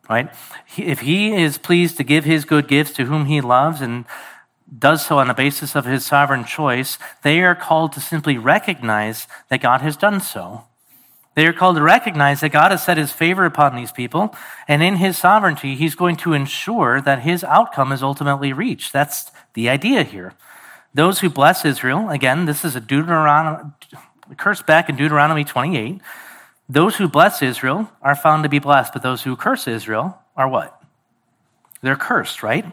[0.10, 0.30] Right?
[0.78, 4.06] If he is pleased to give his good gifts to whom he loves and
[4.78, 9.28] does so on the basis of his sovereign choice, they are called to simply recognize
[9.50, 10.64] that God has done so.
[11.36, 14.36] They are called to recognize that God has set his favor upon these people,
[14.68, 18.92] and in his sovereignty, he's going to ensure that his outcome is ultimately reached.
[18.92, 20.34] That's the idea here.
[20.98, 23.70] Those who bless Israel, again, this is a Deuteronomy,
[24.36, 26.02] curse back in Deuteronomy 28.
[26.68, 30.50] Those who bless Israel are found to be blessed, but those who curse Israel are
[30.50, 30.82] what?
[31.84, 32.66] They're cursed, right?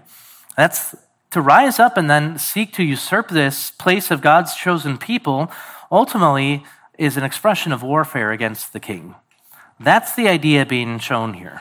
[0.57, 0.95] That's
[1.33, 5.53] to rise up and then seek to usurp this place of God's chosen people
[5.93, 6.65] ultimately
[6.97, 9.17] is an expression of warfare against the king.
[9.79, 11.61] That's the idea being shown here.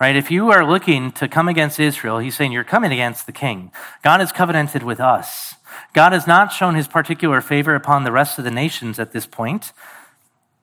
[0.00, 0.14] Right?
[0.14, 3.72] If you are looking to come against Israel, he's saying you're coming against the king.
[4.04, 5.56] God has covenanted with us.
[5.92, 9.26] God has not shown his particular favor upon the rest of the nations at this
[9.26, 9.72] point.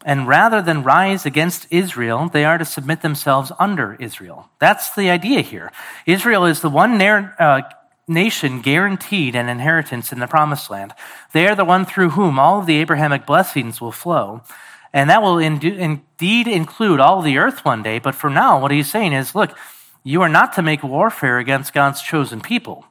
[0.05, 4.49] And rather than rise against Israel, they are to submit themselves under Israel.
[4.59, 5.71] That's the idea here.
[6.05, 7.61] Israel is the one uh,
[8.07, 10.93] nation guaranteed an inheritance in the promised land.
[11.33, 14.43] They are the one through whom all of the Abrahamic blessings will flow.
[14.95, 17.99] And that will indeed include all the earth one day.
[17.99, 19.55] But for now, what he's saying is look,
[20.05, 22.85] you are not to make warfare against God's chosen people.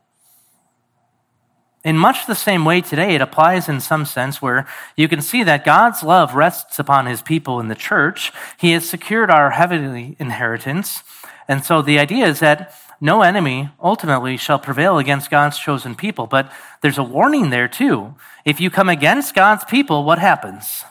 [1.82, 5.42] In much the same way today, it applies in some sense where you can see
[5.44, 8.32] that God's love rests upon his people in the church.
[8.58, 11.02] He has secured our heavenly inheritance.
[11.48, 16.26] And so the idea is that no enemy ultimately shall prevail against God's chosen people.
[16.26, 18.14] But there's a warning there too.
[18.44, 20.84] If you come against God's people, what happens?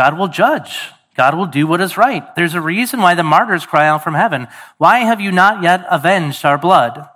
[0.00, 0.92] God will judge.
[1.14, 2.24] God will do what is right.
[2.34, 5.84] There's a reason why the martyrs cry out from heaven, Why have you not yet
[5.90, 7.06] avenged our blood?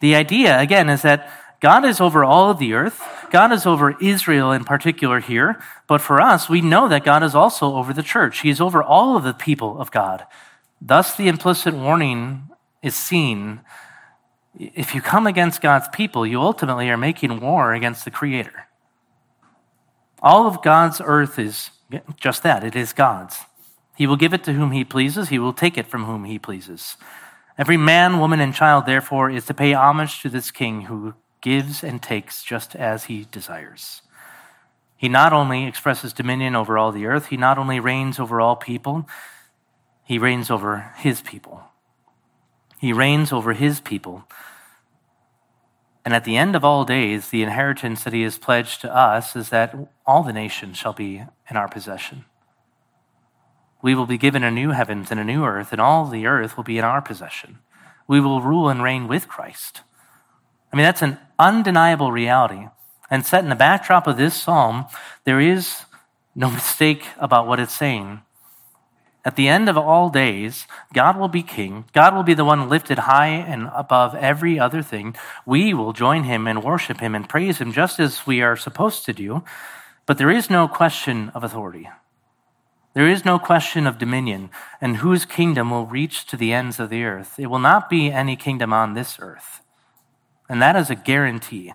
[0.00, 1.30] The idea, again, is that
[1.60, 2.98] God is over all of the earth.
[3.30, 5.62] God is over Israel in particular here.
[5.86, 8.40] But for us, we know that God is also over the church.
[8.40, 10.24] He is over all of the people of God.
[10.80, 12.48] Thus, the implicit warning
[12.82, 13.60] is seen.
[14.58, 18.63] If you come against God's people, you ultimately are making war against the Creator.
[20.24, 21.70] All of God's earth is
[22.16, 23.38] just that it is God's.
[23.94, 26.38] He will give it to whom He pleases, He will take it from whom He
[26.38, 26.96] pleases.
[27.56, 31.84] Every man, woman, and child, therefore, is to pay homage to this King who gives
[31.84, 34.02] and takes just as He desires.
[34.96, 38.56] He not only expresses dominion over all the earth, He not only reigns over all
[38.56, 39.06] people,
[40.04, 41.64] he reigns over his people.
[42.78, 44.24] He reigns over his people.
[46.04, 49.34] And at the end of all days, the inheritance that he has pledged to us
[49.34, 49.74] is that
[50.06, 52.26] all the nations shall be in our possession.
[53.80, 56.56] We will be given a new heavens and a new earth, and all the earth
[56.56, 57.58] will be in our possession.
[58.06, 59.80] We will rule and reign with Christ.
[60.72, 62.68] I mean, that's an undeniable reality.
[63.10, 64.86] And set in the backdrop of this psalm,
[65.24, 65.84] there is
[66.34, 68.22] no mistake about what it's saying.
[69.24, 71.86] At the end of all days, God will be king.
[71.94, 75.16] God will be the one lifted high and above every other thing.
[75.46, 79.06] We will join him and worship him and praise him just as we are supposed
[79.06, 79.42] to do.
[80.04, 81.88] But there is no question of authority.
[82.92, 86.90] There is no question of dominion and whose kingdom will reach to the ends of
[86.90, 87.38] the earth.
[87.38, 89.62] It will not be any kingdom on this earth.
[90.50, 91.72] And that is a guarantee.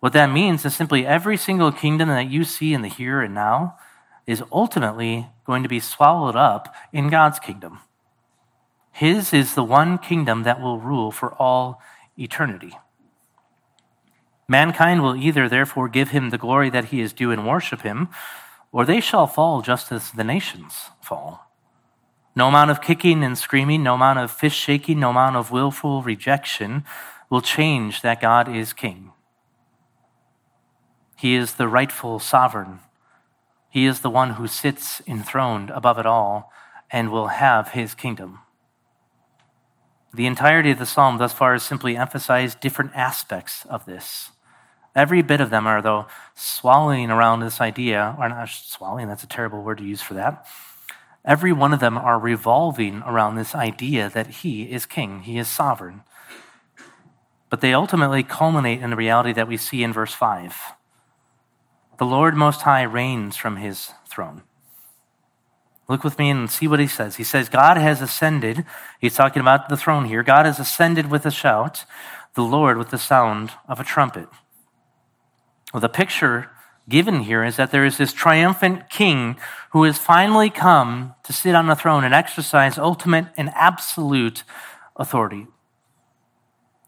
[0.00, 3.34] What that means is simply every single kingdom that you see in the here and
[3.34, 3.78] now
[4.26, 7.80] is ultimately going to be swallowed up in God's kingdom.
[8.92, 11.80] His is the one kingdom that will rule for all
[12.16, 12.76] eternity.
[14.46, 18.08] Mankind will either therefore give him the glory that he is due and worship him,
[18.70, 21.50] or they shall fall just as the nations fall.
[22.34, 26.02] No amount of kicking and screaming, no amount of fist shaking, no amount of willful
[26.02, 26.84] rejection
[27.28, 29.12] will change that God is king.
[31.16, 32.80] He is the rightful sovereign
[33.72, 36.52] he is the one who sits enthroned above it all
[36.90, 38.40] and will have his kingdom.
[40.12, 44.32] The entirety of the psalm thus far has simply emphasized different aspects of this.
[44.94, 49.26] Every bit of them are, though, swallowing around this idea, or not swallowing, that's a
[49.26, 50.46] terrible word to use for that.
[51.24, 55.48] Every one of them are revolving around this idea that he is king, he is
[55.48, 56.02] sovereign.
[57.48, 60.74] But they ultimately culminate in the reality that we see in verse 5
[62.02, 64.42] the Lord Most High reigns from his throne.
[65.88, 67.14] Look with me and see what he says.
[67.14, 68.64] He says, God has ascended.
[69.00, 70.24] He's talking about the throne here.
[70.24, 71.84] God has ascended with a shout,
[72.34, 74.28] the Lord with the sound of a trumpet.
[75.72, 76.50] Well, the picture
[76.88, 79.36] given here is that there is this triumphant king
[79.70, 84.42] who has finally come to sit on the throne and exercise ultimate and absolute
[84.96, 85.46] authority.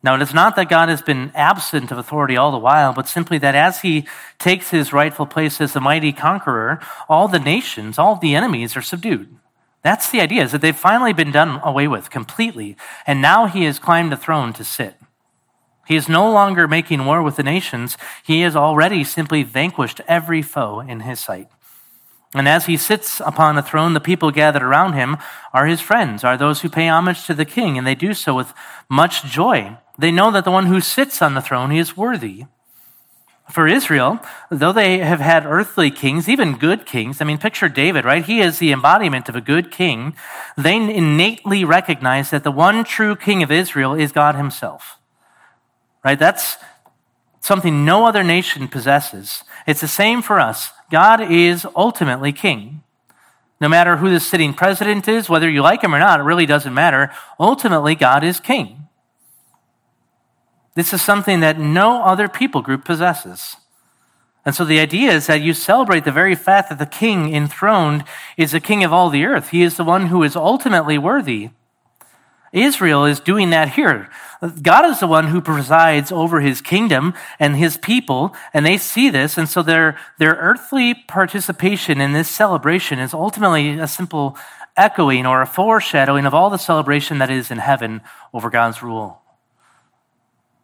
[0.04, 3.08] Now, it is not that God has been absent of authority all the while, but
[3.08, 4.06] simply that as he
[4.38, 6.78] takes his rightful place as the mighty conqueror,
[7.08, 9.34] all the nations, all the enemies are subdued.
[9.80, 12.76] That's the idea, is that they've finally been done away with completely,
[13.06, 14.96] and now he has climbed the throne to sit.
[15.86, 17.96] He is no longer making war with the nations.
[18.22, 21.48] He has already simply vanquished every foe in his sight.
[22.34, 25.16] And as he sits upon the throne, the people gathered around him
[25.52, 28.34] are his friends, are those who pay homage to the king, and they do so
[28.34, 28.52] with
[28.88, 29.78] much joy.
[29.96, 32.46] They know that the one who sits on the throne is worthy.
[33.50, 34.20] For Israel,
[34.50, 38.24] though they have had earthly kings, even good kings, I mean, picture David, right?
[38.24, 40.16] He is the embodiment of a good king.
[40.56, 44.98] They innately recognize that the one true king of Israel is God himself.
[46.02, 46.18] Right?
[46.18, 46.56] That's
[47.40, 49.44] something no other nation possesses.
[49.66, 50.72] It's the same for us.
[50.90, 52.82] God is ultimately king.
[53.60, 56.46] No matter who the sitting president is, whether you like him or not, it really
[56.46, 57.10] doesn't matter.
[57.38, 58.88] Ultimately, God is king.
[60.74, 63.56] This is something that no other people group possesses.
[64.44, 68.04] And so the idea is that you celebrate the very fact that the king enthroned
[68.36, 69.50] is the king of all the earth.
[69.50, 71.50] He is the one who is ultimately worthy.
[72.54, 74.08] Israel is doing that here.
[74.62, 79.10] God is the one who presides over his kingdom and his people, and they see
[79.10, 84.38] this, and so their, their earthly participation in this celebration is ultimately a simple
[84.76, 88.00] echoing or a foreshadowing of all the celebration that is in heaven
[88.32, 89.20] over God's rule.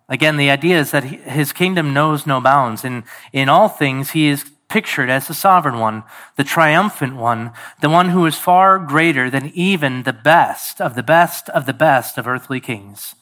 [0.09, 2.85] Again, the idea is that his kingdom knows no bounds.
[2.85, 6.05] And in all things, he is pictured as the sovereign one,
[6.37, 7.53] the triumphant one,
[7.83, 11.75] the one who is far greater than even the best of the best of the
[11.75, 13.15] best of earthly kings.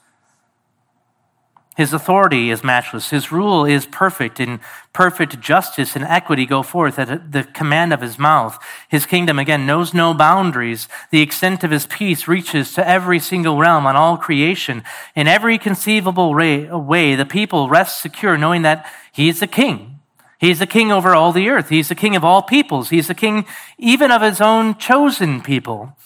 [1.76, 3.10] His authority is matchless.
[3.10, 4.58] His rule is perfect, and
[4.92, 8.58] perfect justice and equity go forth at the command of his mouth.
[8.88, 10.88] His kingdom, again, knows no boundaries.
[11.12, 14.82] The extent of his peace reaches to every single realm on all creation.
[15.14, 19.97] In every conceivable way, the people rest secure, knowing that he is the king.
[20.38, 21.68] He's the king over all the earth.
[21.68, 22.90] He's the king of all peoples.
[22.90, 23.44] He's the king
[23.76, 25.96] even of his own chosen people.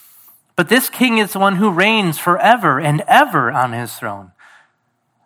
[0.55, 4.31] But this king is the one who reigns forever and ever on his throne.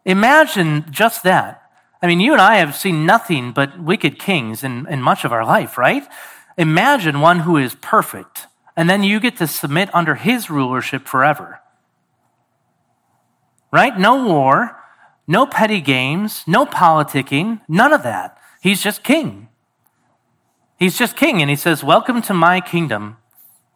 [0.06, 1.64] Imagine just that.
[2.02, 5.32] I mean, you and I have seen nothing but wicked kings in, in much of
[5.32, 6.08] our life, right?
[6.58, 11.60] Imagine one who is perfect, and then you get to submit under his rulership forever.
[13.72, 13.98] Right?
[13.98, 14.78] No war,
[15.28, 18.38] no petty games, no politicking, none of that.
[18.68, 19.48] He's just king.
[20.78, 23.16] He's just king, and he says, Welcome to my kingdom.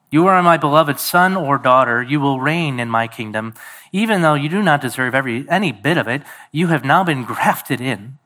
[0.10, 2.04] You are my beloved son or daughter.
[2.04, 3.54] You will reign in my kingdom.
[3.94, 7.24] Even though you do not deserve every, any bit of it, you have now been
[7.32, 8.18] grafted in.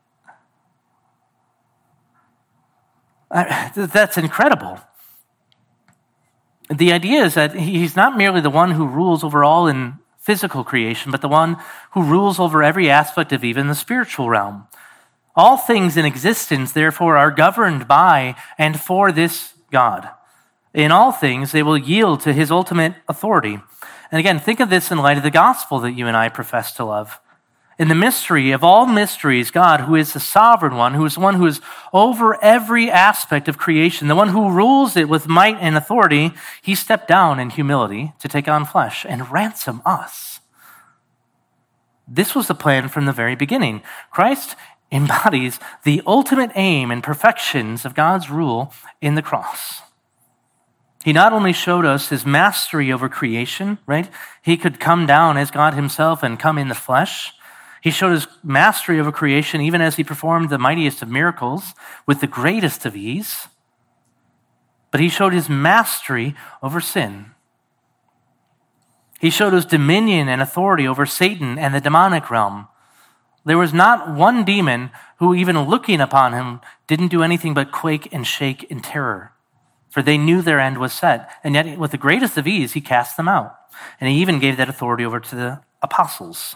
[3.30, 4.80] That's incredible.
[6.68, 10.64] The idea is that he's not merely the one who rules over all in physical
[10.64, 11.58] creation, but the one
[11.92, 14.66] who rules over every aspect of even the spiritual realm.
[15.36, 20.08] All things in existence, therefore, are governed by and for this God.
[20.72, 23.58] In all things, they will yield to his ultimate authority.
[24.10, 26.72] And again, think of this in light of the gospel that you and I profess
[26.72, 27.20] to love.
[27.78, 31.20] In the mystery of all mysteries, God, who is the sovereign one, who is the
[31.20, 31.60] one who is
[31.92, 36.32] over every aspect of creation, the one who rules it with might and authority,
[36.62, 40.40] he stepped down in humility to take on flesh and ransom us.
[42.08, 43.82] This was the plan from the very beginning.
[44.10, 44.56] Christ
[44.92, 49.82] embodies the ultimate aim and perfections of God's rule in the cross.
[51.04, 54.10] He not only showed us his mastery over creation, right?
[54.42, 57.32] He could come down as God himself and come in the flesh.
[57.80, 61.74] He showed his mastery over creation even as he performed the mightiest of miracles
[62.06, 63.46] with the greatest of ease.
[64.90, 67.26] But he showed his mastery over sin.
[69.20, 72.66] He showed his dominion and authority over Satan and the demonic realm.
[73.46, 78.12] There was not one demon who, even looking upon him, didn't do anything but quake
[78.12, 79.32] and shake in terror
[79.96, 81.30] for they knew their end was set.
[81.42, 83.56] And yet, with the greatest of ease, he cast them out.
[83.98, 86.54] And he even gave that authority over to the apostles.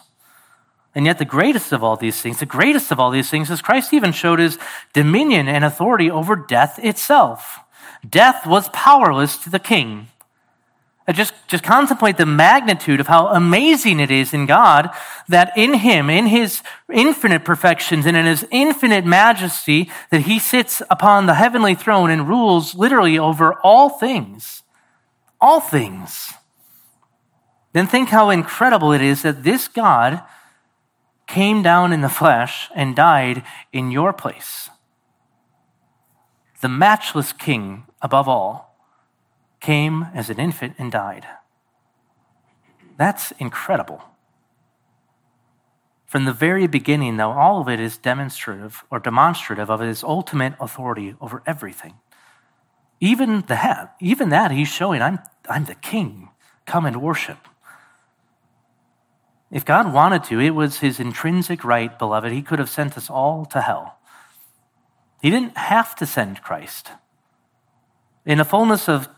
[0.94, 3.62] And yet, the greatest of all these things, the greatest of all these things, is
[3.62, 4.58] Christ even showed his
[4.92, 7.60] dominion and authority over death itself.
[8.06, 10.08] Death was powerless to the king
[11.12, 14.90] just, just contemplate the magnitude of how amazing it is in God
[15.28, 20.82] that in Him, in His infinite perfections and in His infinite majesty, that He sits
[20.90, 24.62] upon the heavenly throne and rules literally over all things.
[25.40, 26.34] All things.
[27.72, 30.22] Then think how incredible it is that this God
[31.26, 33.42] came down in the flesh and died
[33.72, 34.68] in your place.
[36.60, 38.69] The matchless King above all
[39.60, 41.26] came as an infant and died.
[42.96, 44.02] That's incredible.
[46.06, 50.54] From the very beginning, though, all of it is demonstrative or demonstrative of his ultimate
[50.60, 51.94] authority over everything.
[52.98, 56.30] Even that, even that, he's showing, I'm, I'm the king.
[56.66, 57.38] Come and worship.
[59.50, 62.32] If God wanted to, it was his intrinsic right, beloved.
[62.32, 63.98] He could have sent us all to hell.
[65.22, 66.90] He didn't have to send Christ.
[68.26, 69.08] In the fullness of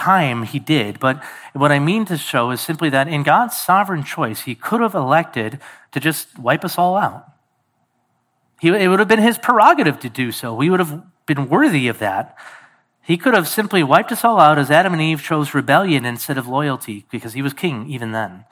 [0.00, 0.98] time he did.
[0.98, 1.22] But
[1.52, 4.94] what I mean to show is simply that in God's sovereign choice, he could have
[4.94, 5.60] elected
[5.92, 7.26] to just wipe us all out.
[8.60, 10.54] He, it would have been his prerogative to do so.
[10.54, 12.36] We would have been worthy of that.
[13.02, 16.38] He could have simply wiped us all out as Adam and Eve chose rebellion instead
[16.38, 18.44] of loyalty because he was king even then.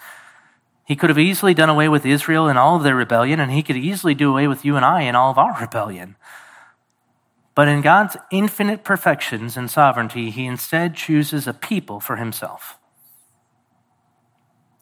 [0.85, 3.63] He could have easily done away with Israel and all of their rebellion, and he
[3.63, 6.17] could easily do away with you and I and all of our rebellion.
[7.59, 12.79] But in God's infinite perfections and sovereignty, he instead chooses a people for himself.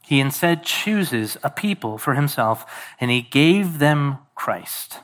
[0.02, 2.66] He instead chooses a people for himself,
[3.00, 5.00] and he gave them Christ.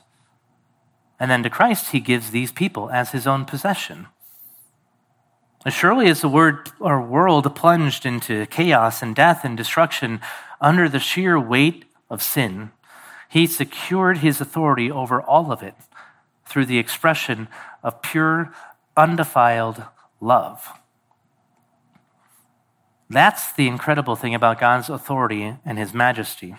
[1.18, 4.08] And then to Christ, he gives these people as his own possession.
[5.64, 10.20] As surely as the word, our world plunged into chaos and death and destruction
[10.60, 12.72] under the sheer weight of sin,
[13.30, 15.74] he secured his authority over all of it
[16.46, 17.48] through the expression
[17.82, 18.52] of pure,
[18.96, 19.84] undefiled
[20.20, 20.78] love.
[23.08, 26.56] That's the incredible thing about God's authority and his majesty.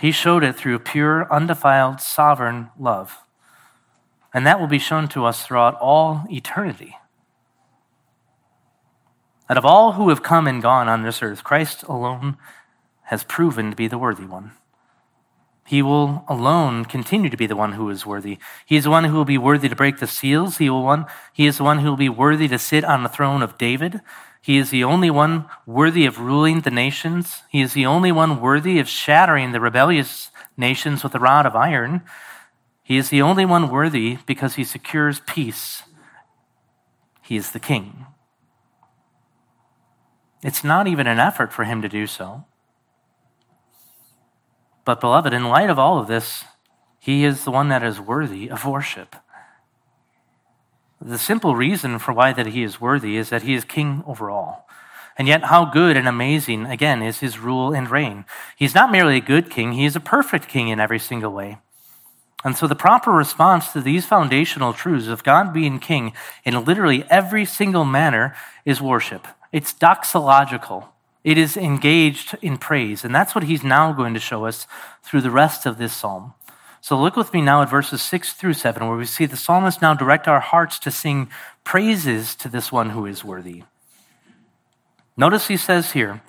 [0.00, 3.18] He showed it through pure, undefiled, sovereign love.
[4.32, 6.96] And that will be shown to us throughout all eternity.
[9.48, 12.38] Out of all who have come and gone on this earth, Christ alone
[13.04, 14.52] has proven to be the worthy one.
[15.66, 18.38] He will alone continue to be the one who is worthy.
[18.66, 20.58] He is the one who will be worthy to break the seals.
[20.58, 23.08] He, will one, he is the one who will be worthy to sit on the
[23.08, 24.02] throne of David.
[24.42, 27.42] He is the only one worthy of ruling the nations.
[27.48, 31.56] He is the only one worthy of shattering the rebellious nations with a rod of
[31.56, 32.02] iron.
[32.82, 35.84] He is the only one worthy because he secures peace.
[37.22, 38.04] He is the king.
[40.42, 42.44] It's not even an effort for him to do so.
[44.84, 46.44] But, beloved, in light of all of this,
[46.98, 49.16] he is the one that is worthy of worship.
[51.00, 54.30] The simple reason for why that he is worthy is that he is king over
[54.30, 54.66] all.
[55.16, 58.24] And yet, how good and amazing, again, is his rule and reign.
[58.56, 61.58] He's not merely a good king, he is a perfect king in every single way.
[62.42, 66.12] And so, the proper response to these foundational truths of God being king
[66.44, 69.28] in literally every single manner is worship.
[69.52, 70.88] It's doxological.
[71.24, 73.04] It is engaged in praise.
[73.04, 74.66] And that's what he's now going to show us
[75.02, 76.34] through the rest of this psalm.
[76.82, 79.80] So look with me now at verses 6 through 7, where we see the psalmist
[79.80, 81.30] now direct our hearts to sing
[81.64, 83.64] praises to this one who is worthy.
[85.16, 86.20] Notice he says here,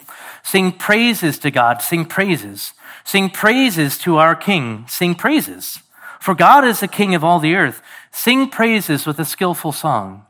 [0.44, 2.74] sing praises to God, sing praises.
[3.04, 5.80] Sing praises to our King, sing praises.
[6.22, 7.82] For God is the King of all the earth.
[8.12, 10.26] Sing praises with a skillful song.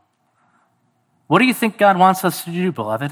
[1.27, 3.11] What do you think God wants us to do, beloved?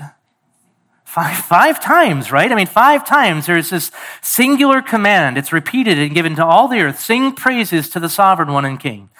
[1.13, 2.51] Five, five times, right?
[2.51, 3.91] I mean, five times there's this
[4.23, 5.37] singular command.
[5.37, 6.99] It's repeated and given to all the earth.
[6.99, 9.11] Sing praises to the sovereign one and king.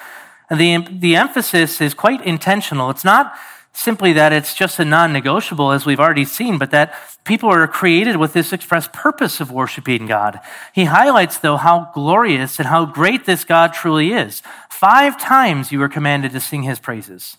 [0.50, 2.90] And the, the emphasis is quite intentional.
[2.90, 3.38] It's not
[3.74, 7.68] simply that it's just a non negotiable, as we've already seen, but that people are
[7.68, 10.40] created with this express purpose of worshiping God.
[10.74, 14.42] He highlights, though, how glorious and how great this God truly is.
[14.68, 17.38] Five times you are commanded to sing his praises.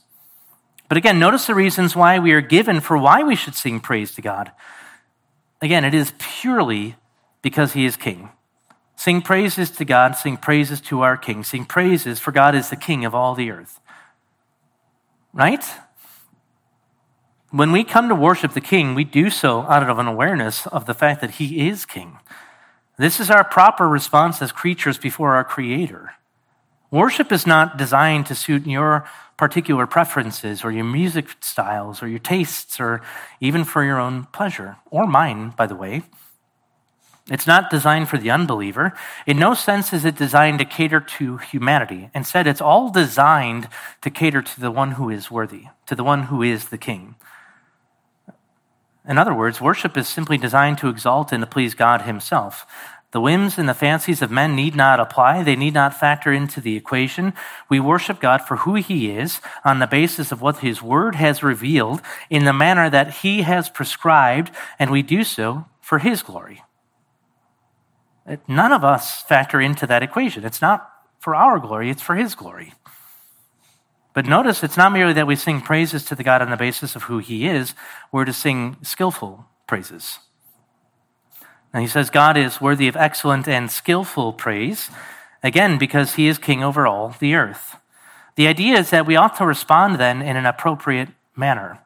[0.95, 4.15] But again, notice the reasons why we are given for why we should sing praise
[4.15, 4.53] to God.
[5.61, 6.95] Again, it is purely
[7.43, 8.29] because he is king.
[8.95, 12.77] Sing praises to God, sing praises to our king, sing praises for God is the
[12.77, 13.81] king of all the earth.
[15.33, 15.65] Right?
[17.51, 20.87] When we come to worship the king, we do so out of an awareness of
[20.87, 22.19] the fact that he is king.
[22.99, 26.13] This is our proper response as creatures before our creator.
[26.93, 32.19] Worship is not designed to suit your particular preferences or your music styles or your
[32.19, 33.03] tastes or
[33.41, 36.03] even for your own pleasure, or mine, by the way.
[37.31, 38.93] It's not designed for the unbeliever.
[39.27, 42.11] In no sense is it designed to cater to humanity.
[42.15, 43.69] Instead, it's all designed
[44.03, 47.15] to cater to the one who is worthy, to the one who is the king.
[49.07, 52.67] In other words, worship is simply designed to exalt and to please God Himself.
[53.15, 55.45] The whims and the fancies of men need not apply.
[55.45, 57.33] They need not factor into the equation.
[57.69, 61.41] We worship God for who He is on the basis of what His Word has
[61.41, 64.51] revealed in the manner that He has prescribed,
[64.81, 66.65] and we do so for His glory.
[68.49, 70.45] None of us factor into that equation.
[70.45, 70.91] It's not
[71.21, 72.73] for our glory, it's for His glory.
[74.13, 76.97] But notice it's not merely that we sing praises to the God on the basis
[76.97, 77.77] of who He is,
[78.11, 80.19] we're to sing skillful praises.
[81.75, 84.91] And he says God is worthy of excellent and skillful praise,
[85.43, 87.77] again, because he is king over all the earth.
[88.37, 91.81] The idea is that we ought to respond then in an appropriate manner.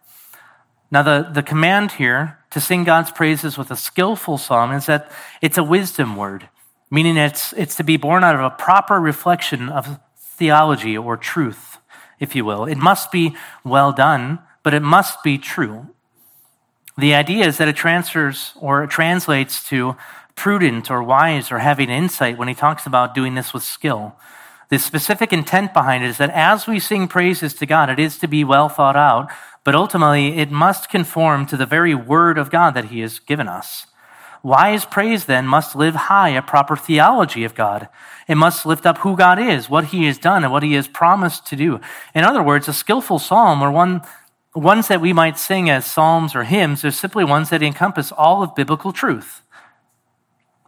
[0.91, 5.11] Now, the, the command here to sing God's praises with a skillful psalm is that
[5.41, 6.49] it's a wisdom word,
[6.91, 11.79] meaning it's, it's to be born out of a proper reflection of theology or truth,
[12.21, 12.67] if you will.
[12.67, 15.89] It must be well done, but it must be true.
[16.99, 19.97] The idea is that it transfers or it translates to
[20.35, 24.17] prudent or wise or having insight when he talks about doing this with skill.
[24.69, 28.19] The specific intent behind it is that as we sing praises to God, it is
[28.19, 29.31] to be well thought out,
[29.63, 33.47] but ultimately it must conform to the very word of God that he has given
[33.47, 33.87] us.
[34.43, 37.89] Wise praise then must live high a proper theology of God.
[38.27, 40.89] It must lift up who God is, what he has done, and what he has
[40.89, 41.81] promised to do.
[42.13, 44.03] In other words, a skillful psalm or one
[44.59, 48.43] ones that we might sing as psalms or hymns are simply ones that encompass all
[48.43, 49.43] of biblical truth.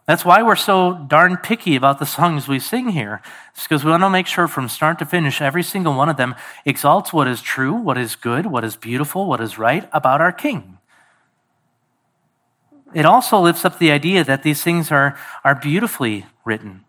[0.07, 3.22] That's why we're so darn picky about the songs we sing here.
[3.55, 6.16] It's because we want to make sure from start to finish, every single one of
[6.16, 6.34] them
[6.64, 10.32] exalts what is true, what is good, what is beautiful, what is right about our
[10.32, 10.78] King.
[12.93, 16.84] It also lifts up the idea that these things are, are beautifully written.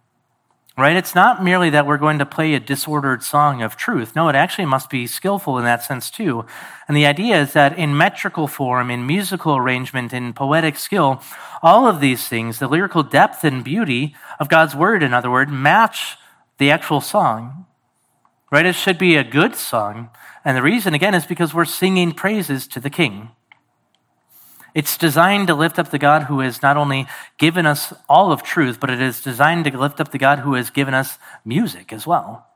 [0.82, 0.96] Right?
[0.96, 4.16] It's not merely that we're going to play a disordered song of truth.
[4.16, 6.44] No, it actually must be skillful in that sense too.
[6.88, 11.22] And the idea is that in metrical form, in musical arrangement, in poetic skill,
[11.62, 15.52] all of these things, the lyrical depth and beauty of God's word, in other words,
[15.52, 16.18] match
[16.58, 17.68] the actual song.
[18.50, 18.66] Right?
[18.66, 20.10] It should be a good song.
[20.44, 23.30] And the reason, again, is because we're singing praises to the King.
[24.74, 27.08] It's designed to lift up the God who has not only
[27.38, 30.54] given us all of truth, but it is designed to lift up the God who
[30.54, 32.48] has given us music as well.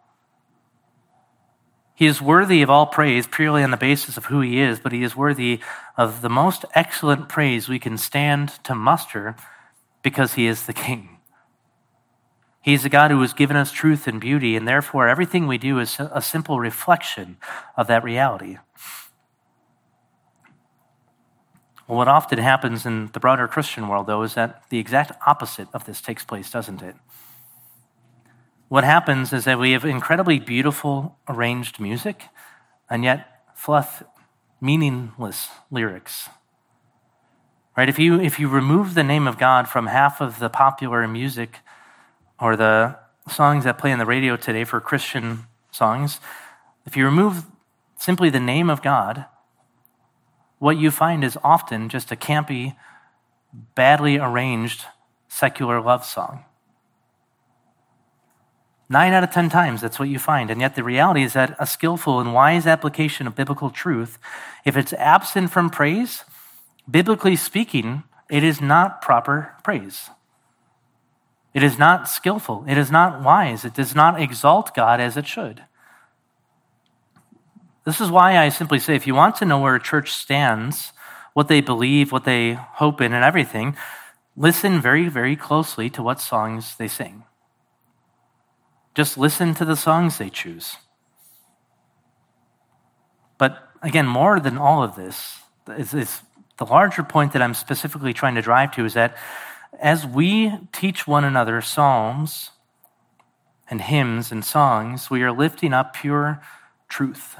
[1.93, 4.91] He is worthy of all praise purely on the basis of who he is, but
[4.91, 5.61] he is worthy
[5.97, 9.36] of the most excellent praise we can stand to muster
[10.01, 11.18] because he is the King.
[12.61, 15.57] He is a God who has given us truth and beauty, and therefore everything we
[15.57, 17.38] do is a simple reflection
[17.78, 18.57] of that reality.
[21.88, 25.67] Well, what often happens in the broader Christian world, though, is that the exact opposite
[25.73, 26.95] of this takes place, doesn't it?
[28.69, 32.23] What happens is that we have incredibly beautiful arranged music
[32.89, 34.03] and yet fluff,
[34.59, 36.29] meaningless lyrics.
[37.77, 37.89] Right?
[37.89, 41.59] If you, if you remove the name of God from half of the popular music
[42.39, 42.97] or the
[43.29, 46.19] songs that play on the radio today for Christian songs,
[46.86, 47.45] if you remove
[47.97, 49.25] simply the name of God,
[50.66, 52.76] what you find is often just a campy,
[53.76, 54.86] badly arranged
[55.28, 56.43] secular love song.
[58.89, 60.49] Nine out of ten times, that's what you find.
[60.49, 64.18] And yet, the reality is that a skillful and wise application of biblical truth,
[64.66, 66.24] if it's absent from praise,
[66.89, 70.09] biblically speaking, it is not proper praise.
[71.53, 72.66] It is not skillful.
[72.68, 73.66] It is not wise.
[73.66, 75.63] It does not exalt God as it should.
[77.86, 80.91] This is why I simply say if you want to know where a church stands,
[81.33, 83.77] what they believe, what they hope in, and everything,
[84.36, 87.23] listen very, very closely to what songs they sing.
[88.95, 90.77] Just listen to the songs they choose.
[93.38, 96.21] But again, more than all of this, is, is
[96.57, 99.15] the larger point that I'm specifically trying to drive to is that
[99.79, 102.51] as we teach one another psalms
[103.69, 106.41] and hymns and songs, we are lifting up pure
[106.88, 107.36] truth.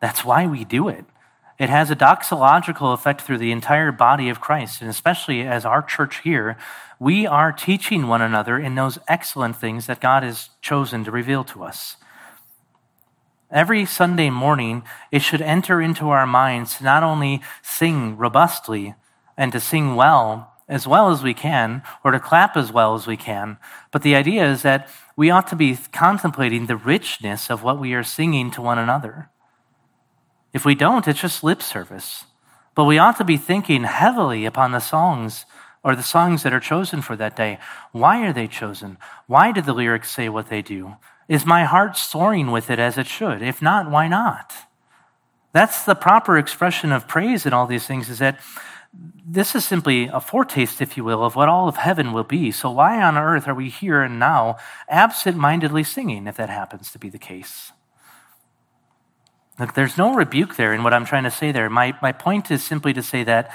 [0.00, 1.04] That's why we do it.
[1.58, 5.82] It has a doxological effect through the entire body of Christ, and especially as our
[5.82, 6.56] church here,
[7.00, 11.42] we are teaching one another in those excellent things that God has chosen to reveal
[11.44, 11.96] to us.
[13.50, 18.94] Every Sunday morning, it should enter into our minds to not only sing robustly
[19.36, 23.06] and to sing well, as well as we can, or to clap as well as
[23.06, 23.56] we can,
[23.90, 27.94] but the idea is that we ought to be contemplating the richness of what we
[27.94, 29.30] are singing to one another.
[30.58, 32.24] If we don't, it's just lip service.
[32.74, 35.46] But we ought to be thinking heavily upon the songs
[35.84, 37.60] or the songs that are chosen for that day.
[37.92, 38.98] Why are they chosen?
[39.28, 40.96] Why do the lyrics say what they do?
[41.28, 43.40] Is my heart soaring with it as it should?
[43.40, 44.52] If not, why not?
[45.52, 48.40] That's the proper expression of praise in all these things is that
[49.24, 52.50] this is simply a foretaste, if you will, of what all of heaven will be.
[52.50, 54.56] So why on earth are we here and now
[54.88, 57.70] absent mindedly singing if that happens to be the case?
[59.58, 61.68] Look, there's no rebuke there in what I'm trying to say there.
[61.68, 63.50] My, my point is simply to say that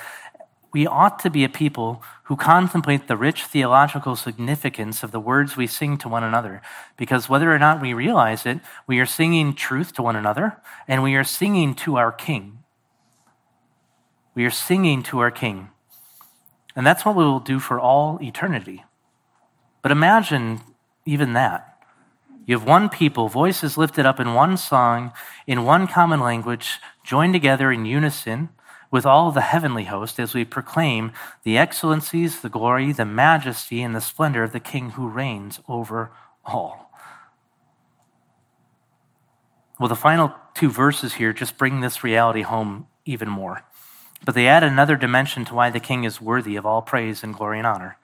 [0.74, 5.56] we ought to be a people who contemplate the rich theological significance of the words
[5.56, 6.62] we sing to one another.
[6.98, 11.04] Because whether or not we realize it, we are singing truth to one another and
[11.04, 12.60] we are singing to our King.
[14.36, 15.70] We are singing to our King.
[16.76, 18.84] And that's what we will do for all eternity.
[19.84, 20.62] But imagine
[21.06, 21.73] even that.
[22.46, 25.14] You have one people, voices lifted up in one song,
[25.48, 28.50] in one common language, joined together in unison
[28.92, 31.12] with all the heavenly host as we proclaim
[31.44, 36.12] the excellencies, the glory, the majesty, and the splendor of the King who reigns over
[36.46, 36.92] all.
[39.80, 43.64] Well, the final two verses here just bring this reality home even more.
[44.26, 47.34] But they add another dimension to why the King is worthy of all praise and
[47.34, 47.98] glory and honor.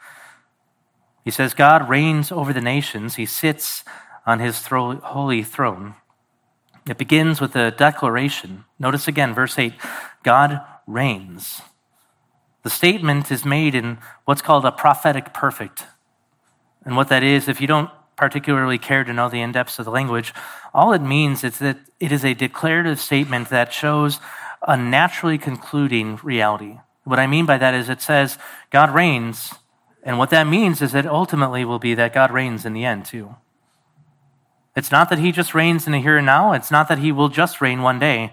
[1.23, 3.83] He says, God reigns over the nations, he sits
[4.29, 5.95] on his thro- holy throne.
[6.87, 8.65] It begins with a declaration.
[8.77, 9.73] Notice again, verse 8
[10.23, 11.61] God reigns.
[12.61, 15.85] The statement is made in what's called a prophetic perfect.
[16.85, 19.85] And what that is, if you don't particularly care to know the in depths of
[19.85, 20.31] the language,
[20.75, 24.19] all it means is that it is a declarative statement that shows
[24.67, 26.77] a naturally concluding reality.
[27.03, 28.37] What I mean by that is it says,
[28.69, 29.55] God reigns,
[30.03, 33.05] and what that means is that ultimately will be that God reigns in the end,
[33.05, 33.35] too.
[34.79, 36.53] It's not that he just reigns in the here and now.
[36.53, 38.31] It's not that he will just reign one day.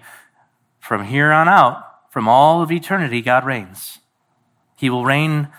[0.79, 3.99] From here on out, from all of eternity, God reigns.
[4.77, 5.49] He will reign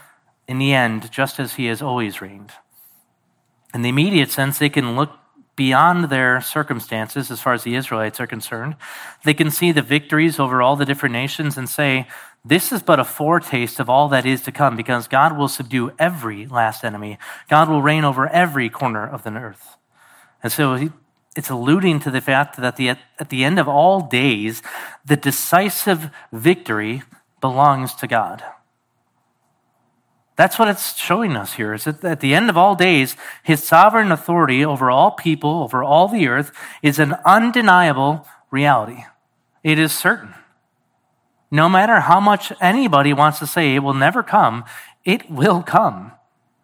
[0.46, 2.52] in the end just as he has always reigned.
[3.74, 5.10] In the immediate sense, they can look
[5.56, 8.74] beyond their circumstances as far as the Israelites are concerned.
[9.24, 12.08] They can see the victories over all the different nations and say,
[12.42, 15.92] this is but a foretaste of all that is to come because God will subdue
[15.98, 17.18] every last enemy.
[17.50, 19.77] God will reign over every corner of the earth.
[20.42, 20.90] And so
[21.36, 24.62] it's alluding to the fact that the, at the end of all days,
[25.04, 27.02] the decisive victory
[27.40, 28.42] belongs to God.
[30.36, 31.74] That's what it's showing us here.
[31.74, 35.82] Is that at the end of all days, his sovereign authority over all people, over
[35.82, 39.04] all the earth, is an undeniable reality.
[39.64, 40.34] It is certain.
[41.50, 44.64] No matter how much anybody wants to say it will never come,
[45.04, 46.12] it will come.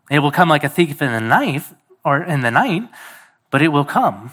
[0.09, 1.63] It will come like a thief in the night
[2.05, 2.89] or in the night,
[3.55, 4.33] but it will come.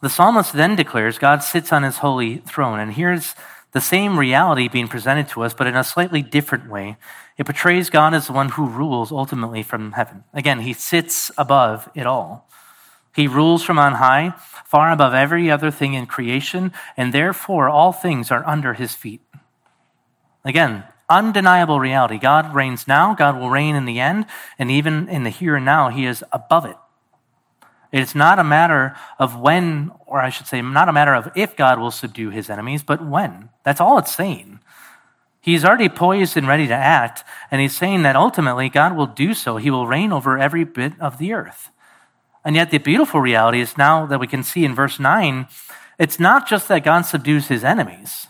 [0.00, 3.34] The psalmist then declares God sits on his holy throne, and here's
[3.72, 6.96] the same reality being presented to us, but in a slightly different way.
[7.36, 10.24] It portrays God as the one who rules ultimately from heaven.
[10.32, 12.48] Again, he sits above it all.
[13.14, 14.32] He rules from on high,
[14.64, 19.20] far above every other thing in creation, and therefore all things are under his feet.
[20.46, 22.16] Again, undeniable reality.
[22.16, 24.24] God reigns now, God will reign in the end,
[24.58, 26.76] and even in the here and now, he is above it.
[27.90, 31.56] It's not a matter of when, or I should say, not a matter of if
[31.56, 33.48] God will subdue his enemies, but when.
[33.64, 34.60] That's all it's saying.
[35.40, 39.32] He's already poised and ready to act, and he's saying that ultimately God will do
[39.32, 39.56] so.
[39.56, 41.70] He will reign over every bit of the earth.
[42.44, 45.46] And yet, the beautiful reality is now that we can see in verse 9,
[45.98, 48.26] it's not just that God subdues his enemies,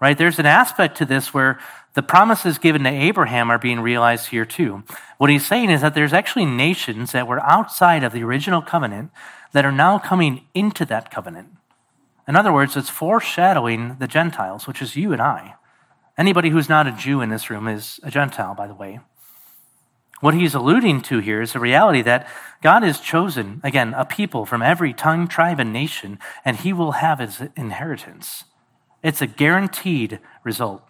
[0.00, 0.16] right?
[0.16, 1.58] There's an aspect to this where
[1.94, 4.84] the promises given to Abraham are being realized here too.
[5.18, 9.10] What he's saying is that there's actually nations that were outside of the original covenant
[9.52, 11.48] that are now coming into that covenant.
[12.28, 15.54] In other words, it's foreshadowing the Gentiles, which is you and I.
[16.16, 19.00] Anybody who's not a Jew in this room is a Gentile, by the way.
[20.20, 22.28] What he's alluding to here is the reality that
[22.62, 26.92] God has chosen, again, a people from every tongue, tribe, and nation, and he will
[26.92, 28.44] have his inheritance.
[29.02, 30.89] It's a guaranteed result.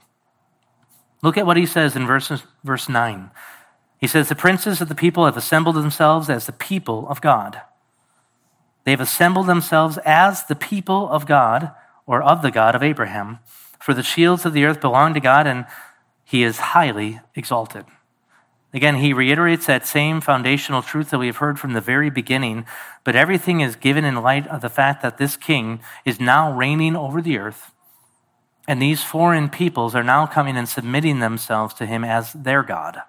[1.23, 2.33] Look at what he says in verse,
[2.64, 3.31] verse 9.
[3.99, 7.61] He says, The princes of the people have assembled themselves as the people of God.
[8.85, 11.73] They have assembled themselves as the people of God,
[12.07, 13.39] or of the God of Abraham.
[13.79, 15.66] For the shields of the earth belong to God, and
[16.25, 17.85] he is highly exalted.
[18.73, 22.66] Again, he reiterates that same foundational truth that we have heard from the very beginning,
[23.03, 26.95] but everything is given in light of the fact that this king is now reigning
[26.95, 27.73] over the earth,
[28.71, 33.03] and these foreign peoples are now coming and submitting themselves to him as their God.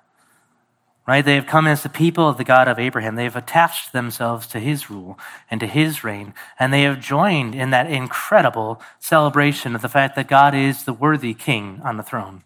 [1.06, 1.24] Right?
[1.24, 3.14] They have come as the people of the God of Abraham.
[3.14, 5.20] They have attached themselves to his rule
[5.52, 10.16] and to his reign, and they have joined in that incredible celebration of the fact
[10.16, 12.42] that God is the worthy king on the throne.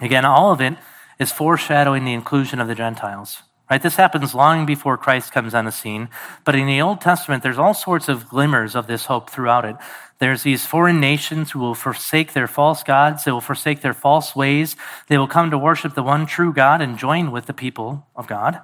[0.00, 0.74] Again, all of it
[1.18, 3.42] is foreshadowing the inclusion of the Gentiles.
[3.72, 3.82] Right?
[3.82, 6.10] This happens long before Christ comes on the scene.
[6.44, 9.76] But in the Old Testament, there's all sorts of glimmers of this hope throughout it.
[10.22, 13.24] There's these foreign nations who will forsake their false gods.
[13.24, 14.76] They will forsake their false ways.
[15.08, 18.28] They will come to worship the one true God and join with the people of
[18.28, 18.60] God.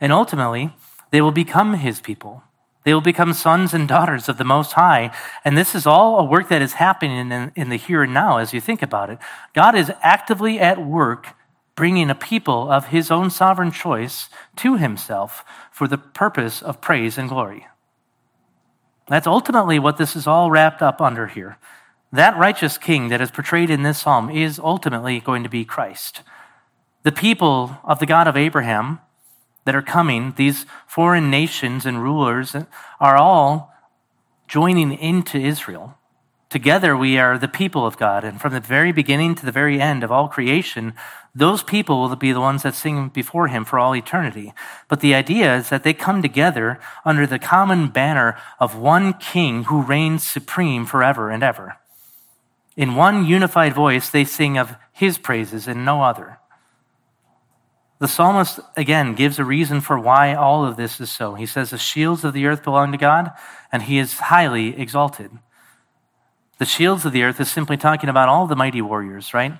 [0.00, 0.74] And ultimately,
[1.10, 2.42] they will become his people.
[2.84, 5.14] They will become sons and daughters of the Most High.
[5.44, 8.38] And this is all a work that is happening in, in the here and now
[8.38, 9.18] as you think about it.
[9.52, 11.34] God is actively at work
[11.76, 17.18] bringing a people of his own sovereign choice to himself for the purpose of praise
[17.18, 17.66] and glory.
[19.06, 21.58] That's ultimately what this is all wrapped up under here.
[22.12, 26.22] That righteous king that is portrayed in this psalm is ultimately going to be Christ.
[27.02, 29.00] The people of the God of Abraham
[29.64, 32.54] that are coming, these foreign nations and rulers,
[33.00, 33.74] are all
[34.48, 35.98] joining into Israel.
[36.54, 38.22] Together we are the people of God.
[38.22, 40.94] And from the very beginning to the very end of all creation,
[41.34, 44.52] those people will be the ones that sing before him for all eternity.
[44.86, 49.64] But the idea is that they come together under the common banner of one king
[49.64, 51.74] who reigns supreme forever and ever.
[52.76, 56.38] In one unified voice, they sing of his praises and no other.
[57.98, 61.34] The psalmist, again, gives a reason for why all of this is so.
[61.34, 63.32] He says, The shields of the earth belong to God,
[63.72, 65.32] and he is highly exalted.
[66.58, 69.54] The shields of the earth is simply talking about all the mighty warriors, right?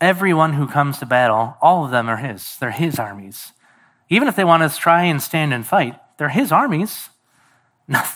[0.00, 2.56] Everyone who comes to battle, all of them are his.
[2.56, 3.52] They're his armies.
[4.08, 7.10] Even if they want to try and stand and fight, they're his armies.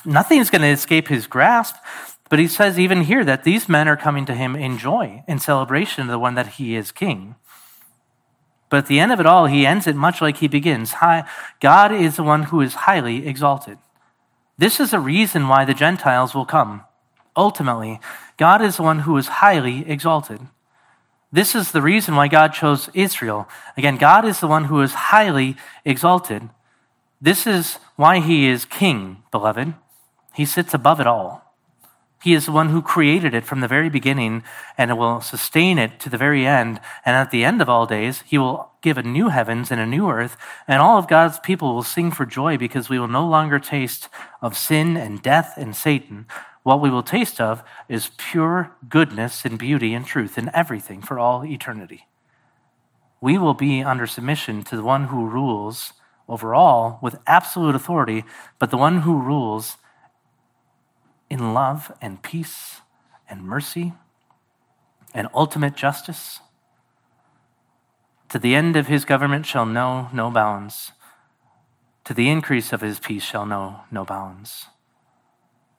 [0.05, 1.77] Nothing's going to escape his grasp.
[2.31, 5.39] But he says even here that these men are coming to him in joy, in
[5.39, 7.37] celebration of the one that he is king.
[8.71, 10.95] But at the end of it all, he ends it much like he begins.
[11.61, 13.79] God is the one who is highly exalted.
[14.59, 16.83] This is a reason why the Gentiles will come.
[17.37, 18.01] Ultimately,
[18.37, 20.41] God is the one who is highly exalted.
[21.33, 23.49] This is the reason why God chose Israel.
[23.77, 26.49] Again, God is the one who is highly exalted.
[27.21, 29.75] This is why he is king, beloved.
[30.35, 31.45] He sits above it all.
[32.23, 34.45] He is the one who created it from the very beginning
[34.79, 36.81] and will sustain it to the very end.
[37.05, 39.87] And at the end of all days, he will give a new heavens and a
[39.87, 40.37] new earth,
[40.69, 44.09] and all of God's people will sing for joy because we will no longer taste
[44.41, 46.27] of sin and death and Satan,
[46.65, 51.19] what we will taste of is pure goodness and beauty and truth in everything for
[51.19, 52.07] all eternity.
[53.21, 55.93] We will be under submission to the one who rules
[56.27, 58.25] over all with absolute authority,
[58.59, 59.77] but the one who rules
[61.29, 62.81] in love and peace
[63.29, 63.93] and mercy
[65.13, 66.41] and ultimate justice.
[68.31, 70.93] To the end of his government shall know no bounds.
[72.05, 74.67] To the increase of his peace shall know no bounds.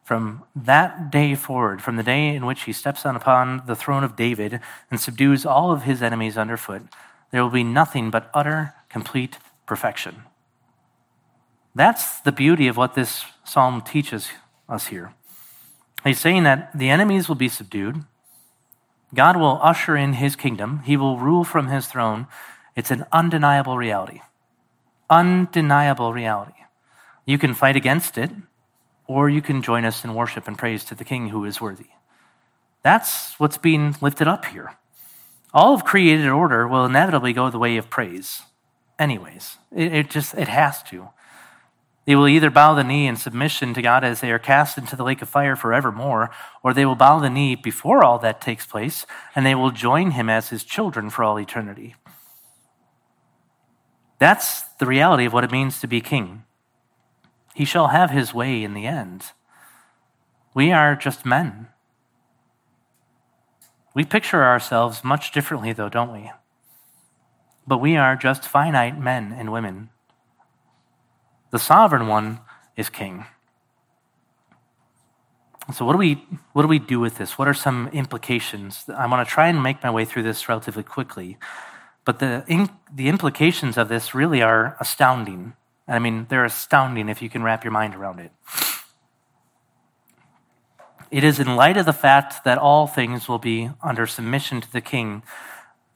[0.06, 4.03] From that day forward, from the day in which he steps on upon the throne
[4.03, 4.60] of David
[4.91, 6.84] and subdues all of his enemies underfoot,
[7.32, 10.22] there will be nothing but utter, complete perfection.
[11.74, 14.30] That's the beauty of what this psalm teaches
[14.70, 15.12] us here.
[16.03, 18.03] He's saying that the enemies will be subdued.
[19.16, 20.82] God will usher in his kingdom.
[20.86, 22.28] He will rule from his throne.
[22.76, 24.22] It's an undeniable reality.
[25.10, 26.53] Undeniable reality.
[27.26, 28.30] You can fight against it,
[29.08, 31.88] or you can join us in worship and praise to the King who is worthy.
[32.84, 34.76] That's what's being lifted up here.
[35.53, 38.43] All of created order will inevitably go the way of praise,
[38.99, 39.58] anyways.
[39.76, 41.10] It, it just it has to.
[42.06, 44.95] They will either bow the knee in submission to God as they are cast into
[44.95, 46.30] the lake of fire forevermore,
[46.62, 50.12] or they will bow the knee before all that takes place, and they will join
[50.12, 51.95] him as his children for all eternity.
[54.20, 56.45] That's the reality of what it means to be king.
[57.56, 59.32] He shall have his way in the end.
[60.53, 61.70] We are just men.
[63.93, 66.32] We picture ourselves much differently, though, don't we?
[67.66, 69.89] But we are just finite men and women.
[71.51, 72.41] The sovereign one
[72.76, 73.24] is king.
[75.74, 77.38] So, what do we what do we do with this?
[77.38, 78.84] What are some implications?
[78.93, 81.38] I want to try and make my way through this relatively quickly,
[82.03, 82.43] but the
[82.93, 85.53] the implications of this really are astounding.
[85.88, 88.32] I mean, they're astounding if you can wrap your mind around it.
[91.12, 94.72] It is in light of the fact that all things will be under submission to
[94.72, 95.24] the king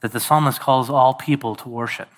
[0.00, 2.08] that the psalmist calls all people to worship.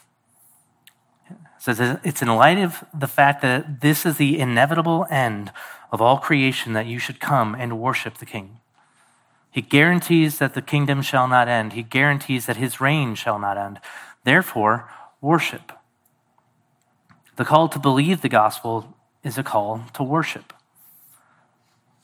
[1.31, 5.51] It says it's in light of the fact that this is the inevitable end
[5.91, 8.59] of all creation that you should come and worship the king.
[9.51, 11.73] He guarantees that the kingdom shall not end.
[11.73, 13.81] He guarantees that his reign shall not end.
[14.25, 14.89] Therefore,
[15.21, 15.73] worship.
[17.43, 20.53] The call to believe the gospel is a call to worship.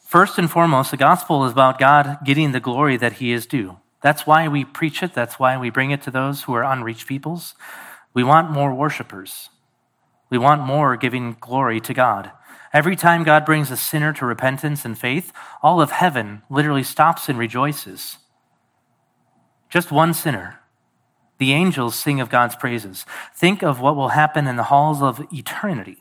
[0.04, 3.76] First and foremost, the gospel is about God getting the glory that he is due.
[4.02, 5.14] That's why we preach it.
[5.14, 7.54] That's why we bring it to those who are unreached peoples.
[8.12, 9.50] We want more worshipers.
[10.28, 12.32] We want more giving glory to God.
[12.72, 15.32] Every time God brings a sinner to repentance and faith,
[15.62, 18.18] all of heaven literally stops and rejoices.
[19.70, 20.58] Just one sinner
[21.38, 23.06] the angels sing of God's praises.
[23.34, 25.98] Think of what will happen in the halls of eternity.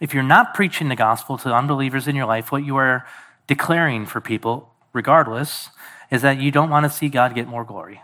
[0.00, 3.06] If you're not preaching the gospel to unbelievers in your life, what you are
[3.46, 5.70] declaring for people, regardless,
[6.10, 8.00] is that you don't want to see God get more glory.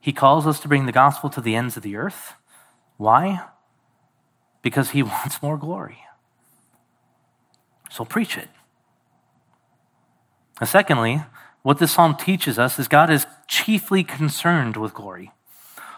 [0.00, 2.34] He calls us to bring the gospel to the ends of the earth.
[2.96, 3.42] Why?
[4.62, 5.98] Because he wants more glory.
[7.90, 8.48] So preach it.
[10.60, 11.22] And secondly,
[11.62, 15.32] what this psalm teaches us is God is chiefly concerned with glory.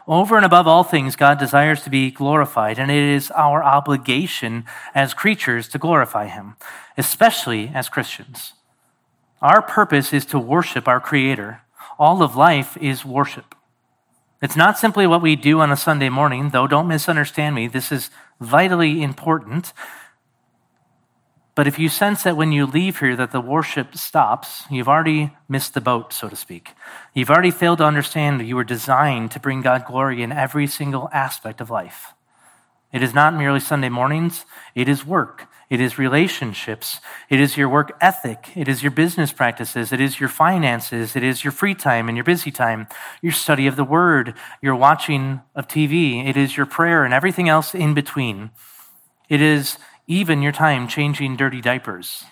[0.07, 4.65] Over and above all things, God desires to be glorified, and it is our obligation
[4.95, 6.57] as creatures to glorify Him,
[6.97, 8.55] especially as Christians.
[9.41, 11.63] Our purpose is to worship our Creator.
[11.99, 13.55] All of life is worship.
[14.43, 17.69] It's not simply what we do on a Sunday morning, though don't misunderstand me.
[17.69, 19.73] This is vitally important.
[21.61, 25.33] But if you sense that when you leave here that the worship stops, you've already
[25.47, 26.71] missed the boat, so to speak.
[27.13, 30.67] You've already failed to understand that you were designed to bring God glory in every
[30.67, 32.15] single aspect of life.
[32.95, 35.49] It is not merely Sunday mornings, it is work.
[35.69, 36.99] It is relationships.
[37.29, 38.57] It is your work ethic.
[38.57, 39.93] It is your business practices.
[39.93, 41.15] It is your finances.
[41.15, 42.87] It is your free time and your busy time,
[43.21, 44.33] your study of the word,
[44.63, 46.27] your watching of TV.
[46.27, 48.51] It is your prayer and everything else in between.
[49.29, 49.79] It is
[50.11, 52.25] even your time changing dirty diapers.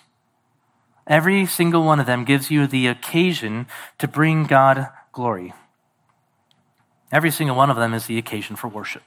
[1.07, 3.67] Every single one of them gives you the occasion
[3.99, 5.53] to bring God glory.
[7.09, 9.03] Every single one of them is the occasion for worship.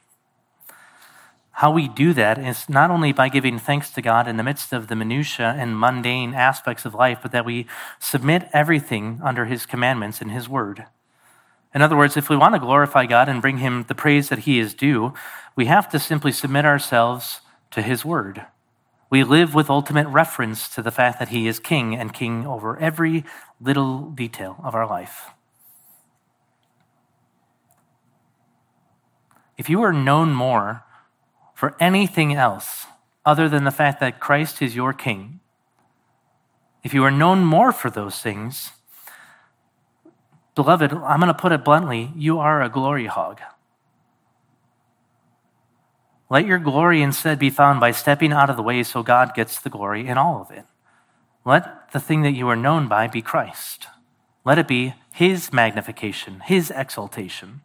[1.57, 4.73] How we do that is not only by giving thanks to God in the midst
[4.73, 7.67] of the minutiae and mundane aspects of life, but that we
[7.99, 10.87] submit everything under His commandments and His word.
[11.75, 14.41] In other words, if we want to glorify God and bring Him the praise that
[14.41, 15.13] He is due,
[15.55, 17.43] we have to simply submit ourselves
[17.73, 18.47] to His word.
[19.13, 22.79] We live with ultimate reference to the fact that He is King and King over
[22.79, 23.27] every
[23.61, 25.33] little detail of our life.
[29.59, 30.85] If you are known more
[31.53, 32.87] for anything else
[33.27, 35.41] other than the fact that Christ is your King,
[36.83, 38.71] if you are known more for those things,
[40.55, 43.43] beloved, I'm going to put it bluntly, you are a glory hog.
[46.33, 49.61] Let your glory instead be found by stepping out of the way so God gets
[49.61, 50.65] the glory in all of it.
[51.45, 53.89] Let the thing that you are known by be Christ.
[54.43, 57.61] Let it be His magnification, His exaltation.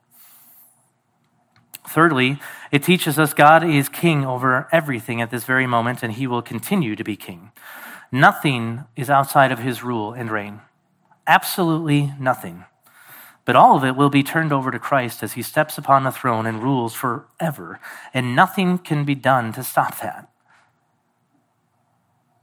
[1.88, 2.39] Thirdly,
[2.70, 6.41] it teaches us God is king over everything at this very moment, and he will
[6.41, 7.53] continue to be king.
[8.11, 10.59] Nothing is outside of his rule and reign.
[11.26, 12.65] Absolutely nothing.
[13.48, 16.12] But all of it will be turned over to Christ as he steps upon the
[16.12, 17.80] throne and rules forever,
[18.14, 20.30] and nothing can be done to stop that.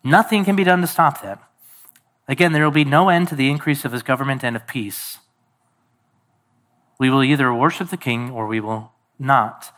[0.02, 1.38] Nothing can be done to stop that.
[2.26, 5.18] Again, there will be no end to the increase of his government and of peace.
[6.98, 9.72] We will either worship the king or we will not.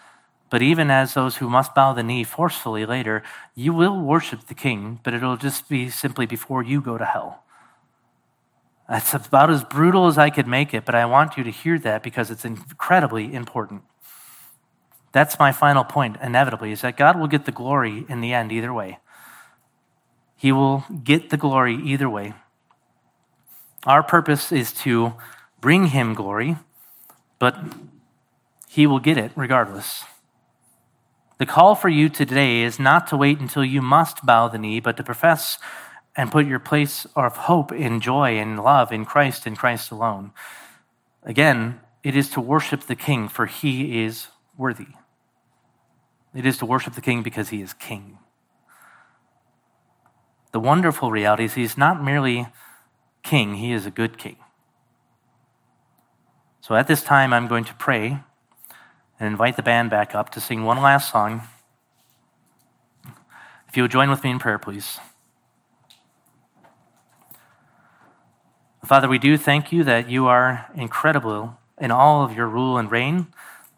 [0.48, 3.24] But even as those who must bow the knee forcefully later,
[3.56, 7.42] you will worship the king, but it'll just be simply before you go to hell.
[8.88, 11.78] That's about as brutal as I could make it, but I want you to hear
[11.80, 13.82] that because it's incredibly important.
[15.12, 18.52] That's my final point, inevitably, is that God will get the glory in the end
[18.52, 18.98] either way.
[20.36, 22.34] He will get the glory either way.
[23.86, 25.14] Our purpose is to
[25.60, 26.56] bring him glory,
[27.38, 27.56] but
[28.68, 30.04] he will get it regardless.
[31.38, 34.80] The call for you today is not to wait until you must bow the knee,
[34.80, 35.58] but to profess
[36.16, 40.32] and put your place of hope in joy and love in Christ and Christ alone.
[41.22, 44.88] Again, it is to worship the King, for he is worthy.
[46.34, 48.18] It is to worship the King because he is King.
[50.52, 52.46] The wonderful reality is he's not merely
[53.22, 54.36] King, he is a good King.
[56.60, 58.20] So at this time, I'm going to pray
[59.18, 61.42] and invite the band back up to sing one last song.
[63.68, 64.98] If you'll join with me in prayer, please.
[68.86, 72.88] Father, we do thank you that you are incredible in all of your rule and
[72.88, 73.26] reign,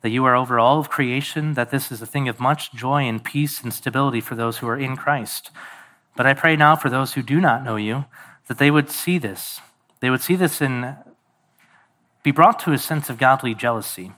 [0.02, 3.04] that you are over all of creation, that this is a thing of much joy
[3.04, 5.50] and peace and stability for those who are in Christ.
[6.14, 8.04] But I pray now for those who do not know you,
[8.48, 9.62] that they would see this.
[10.00, 10.96] They would see this and
[12.22, 14.12] be brought to a sense of godly jealousy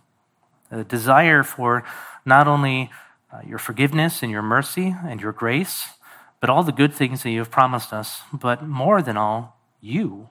[0.72, 1.84] a desire for
[2.24, 2.91] not only
[3.32, 5.91] uh, your forgiveness and your mercy and your grace,
[6.41, 10.28] but all the good things that you have promised us, but more than all, you.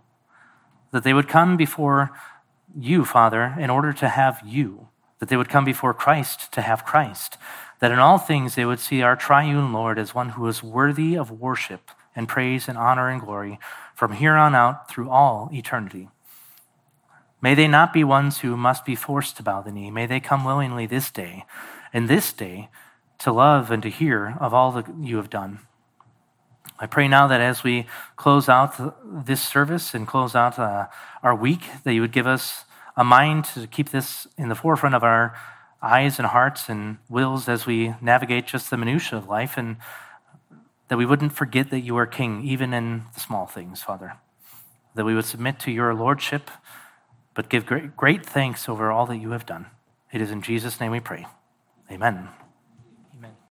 [0.91, 2.11] That they would come before
[2.77, 4.87] you, Father, in order to have you.
[5.19, 7.37] That they would come before Christ to have Christ.
[7.79, 11.15] That in all things they would see our triune Lord as one who is worthy
[11.15, 13.59] of worship and praise and honor and glory
[13.95, 16.09] from here on out through all eternity.
[17.41, 19.91] May they not be ones who must be forced to bow the knee.
[19.91, 21.45] May they come willingly this day
[21.93, 22.69] and this day
[23.19, 25.59] to love and to hear of all that you have done.
[26.77, 28.75] I pray now that as we close out
[29.25, 30.87] this service and close out uh,
[31.23, 32.65] our week, that you would give us
[32.95, 35.35] a mind to keep this in the forefront of our
[35.81, 39.77] eyes and hearts and wills as we navigate just the minutiae of life, and
[40.89, 44.17] that we wouldn't forget that you are King, even in the small things, Father.
[44.95, 46.49] That we would submit to your lordship
[47.39, 49.67] but give great, great thanks over all that you have done.
[50.11, 51.25] It is in Jesus' name we pray.
[51.89, 52.27] Amen.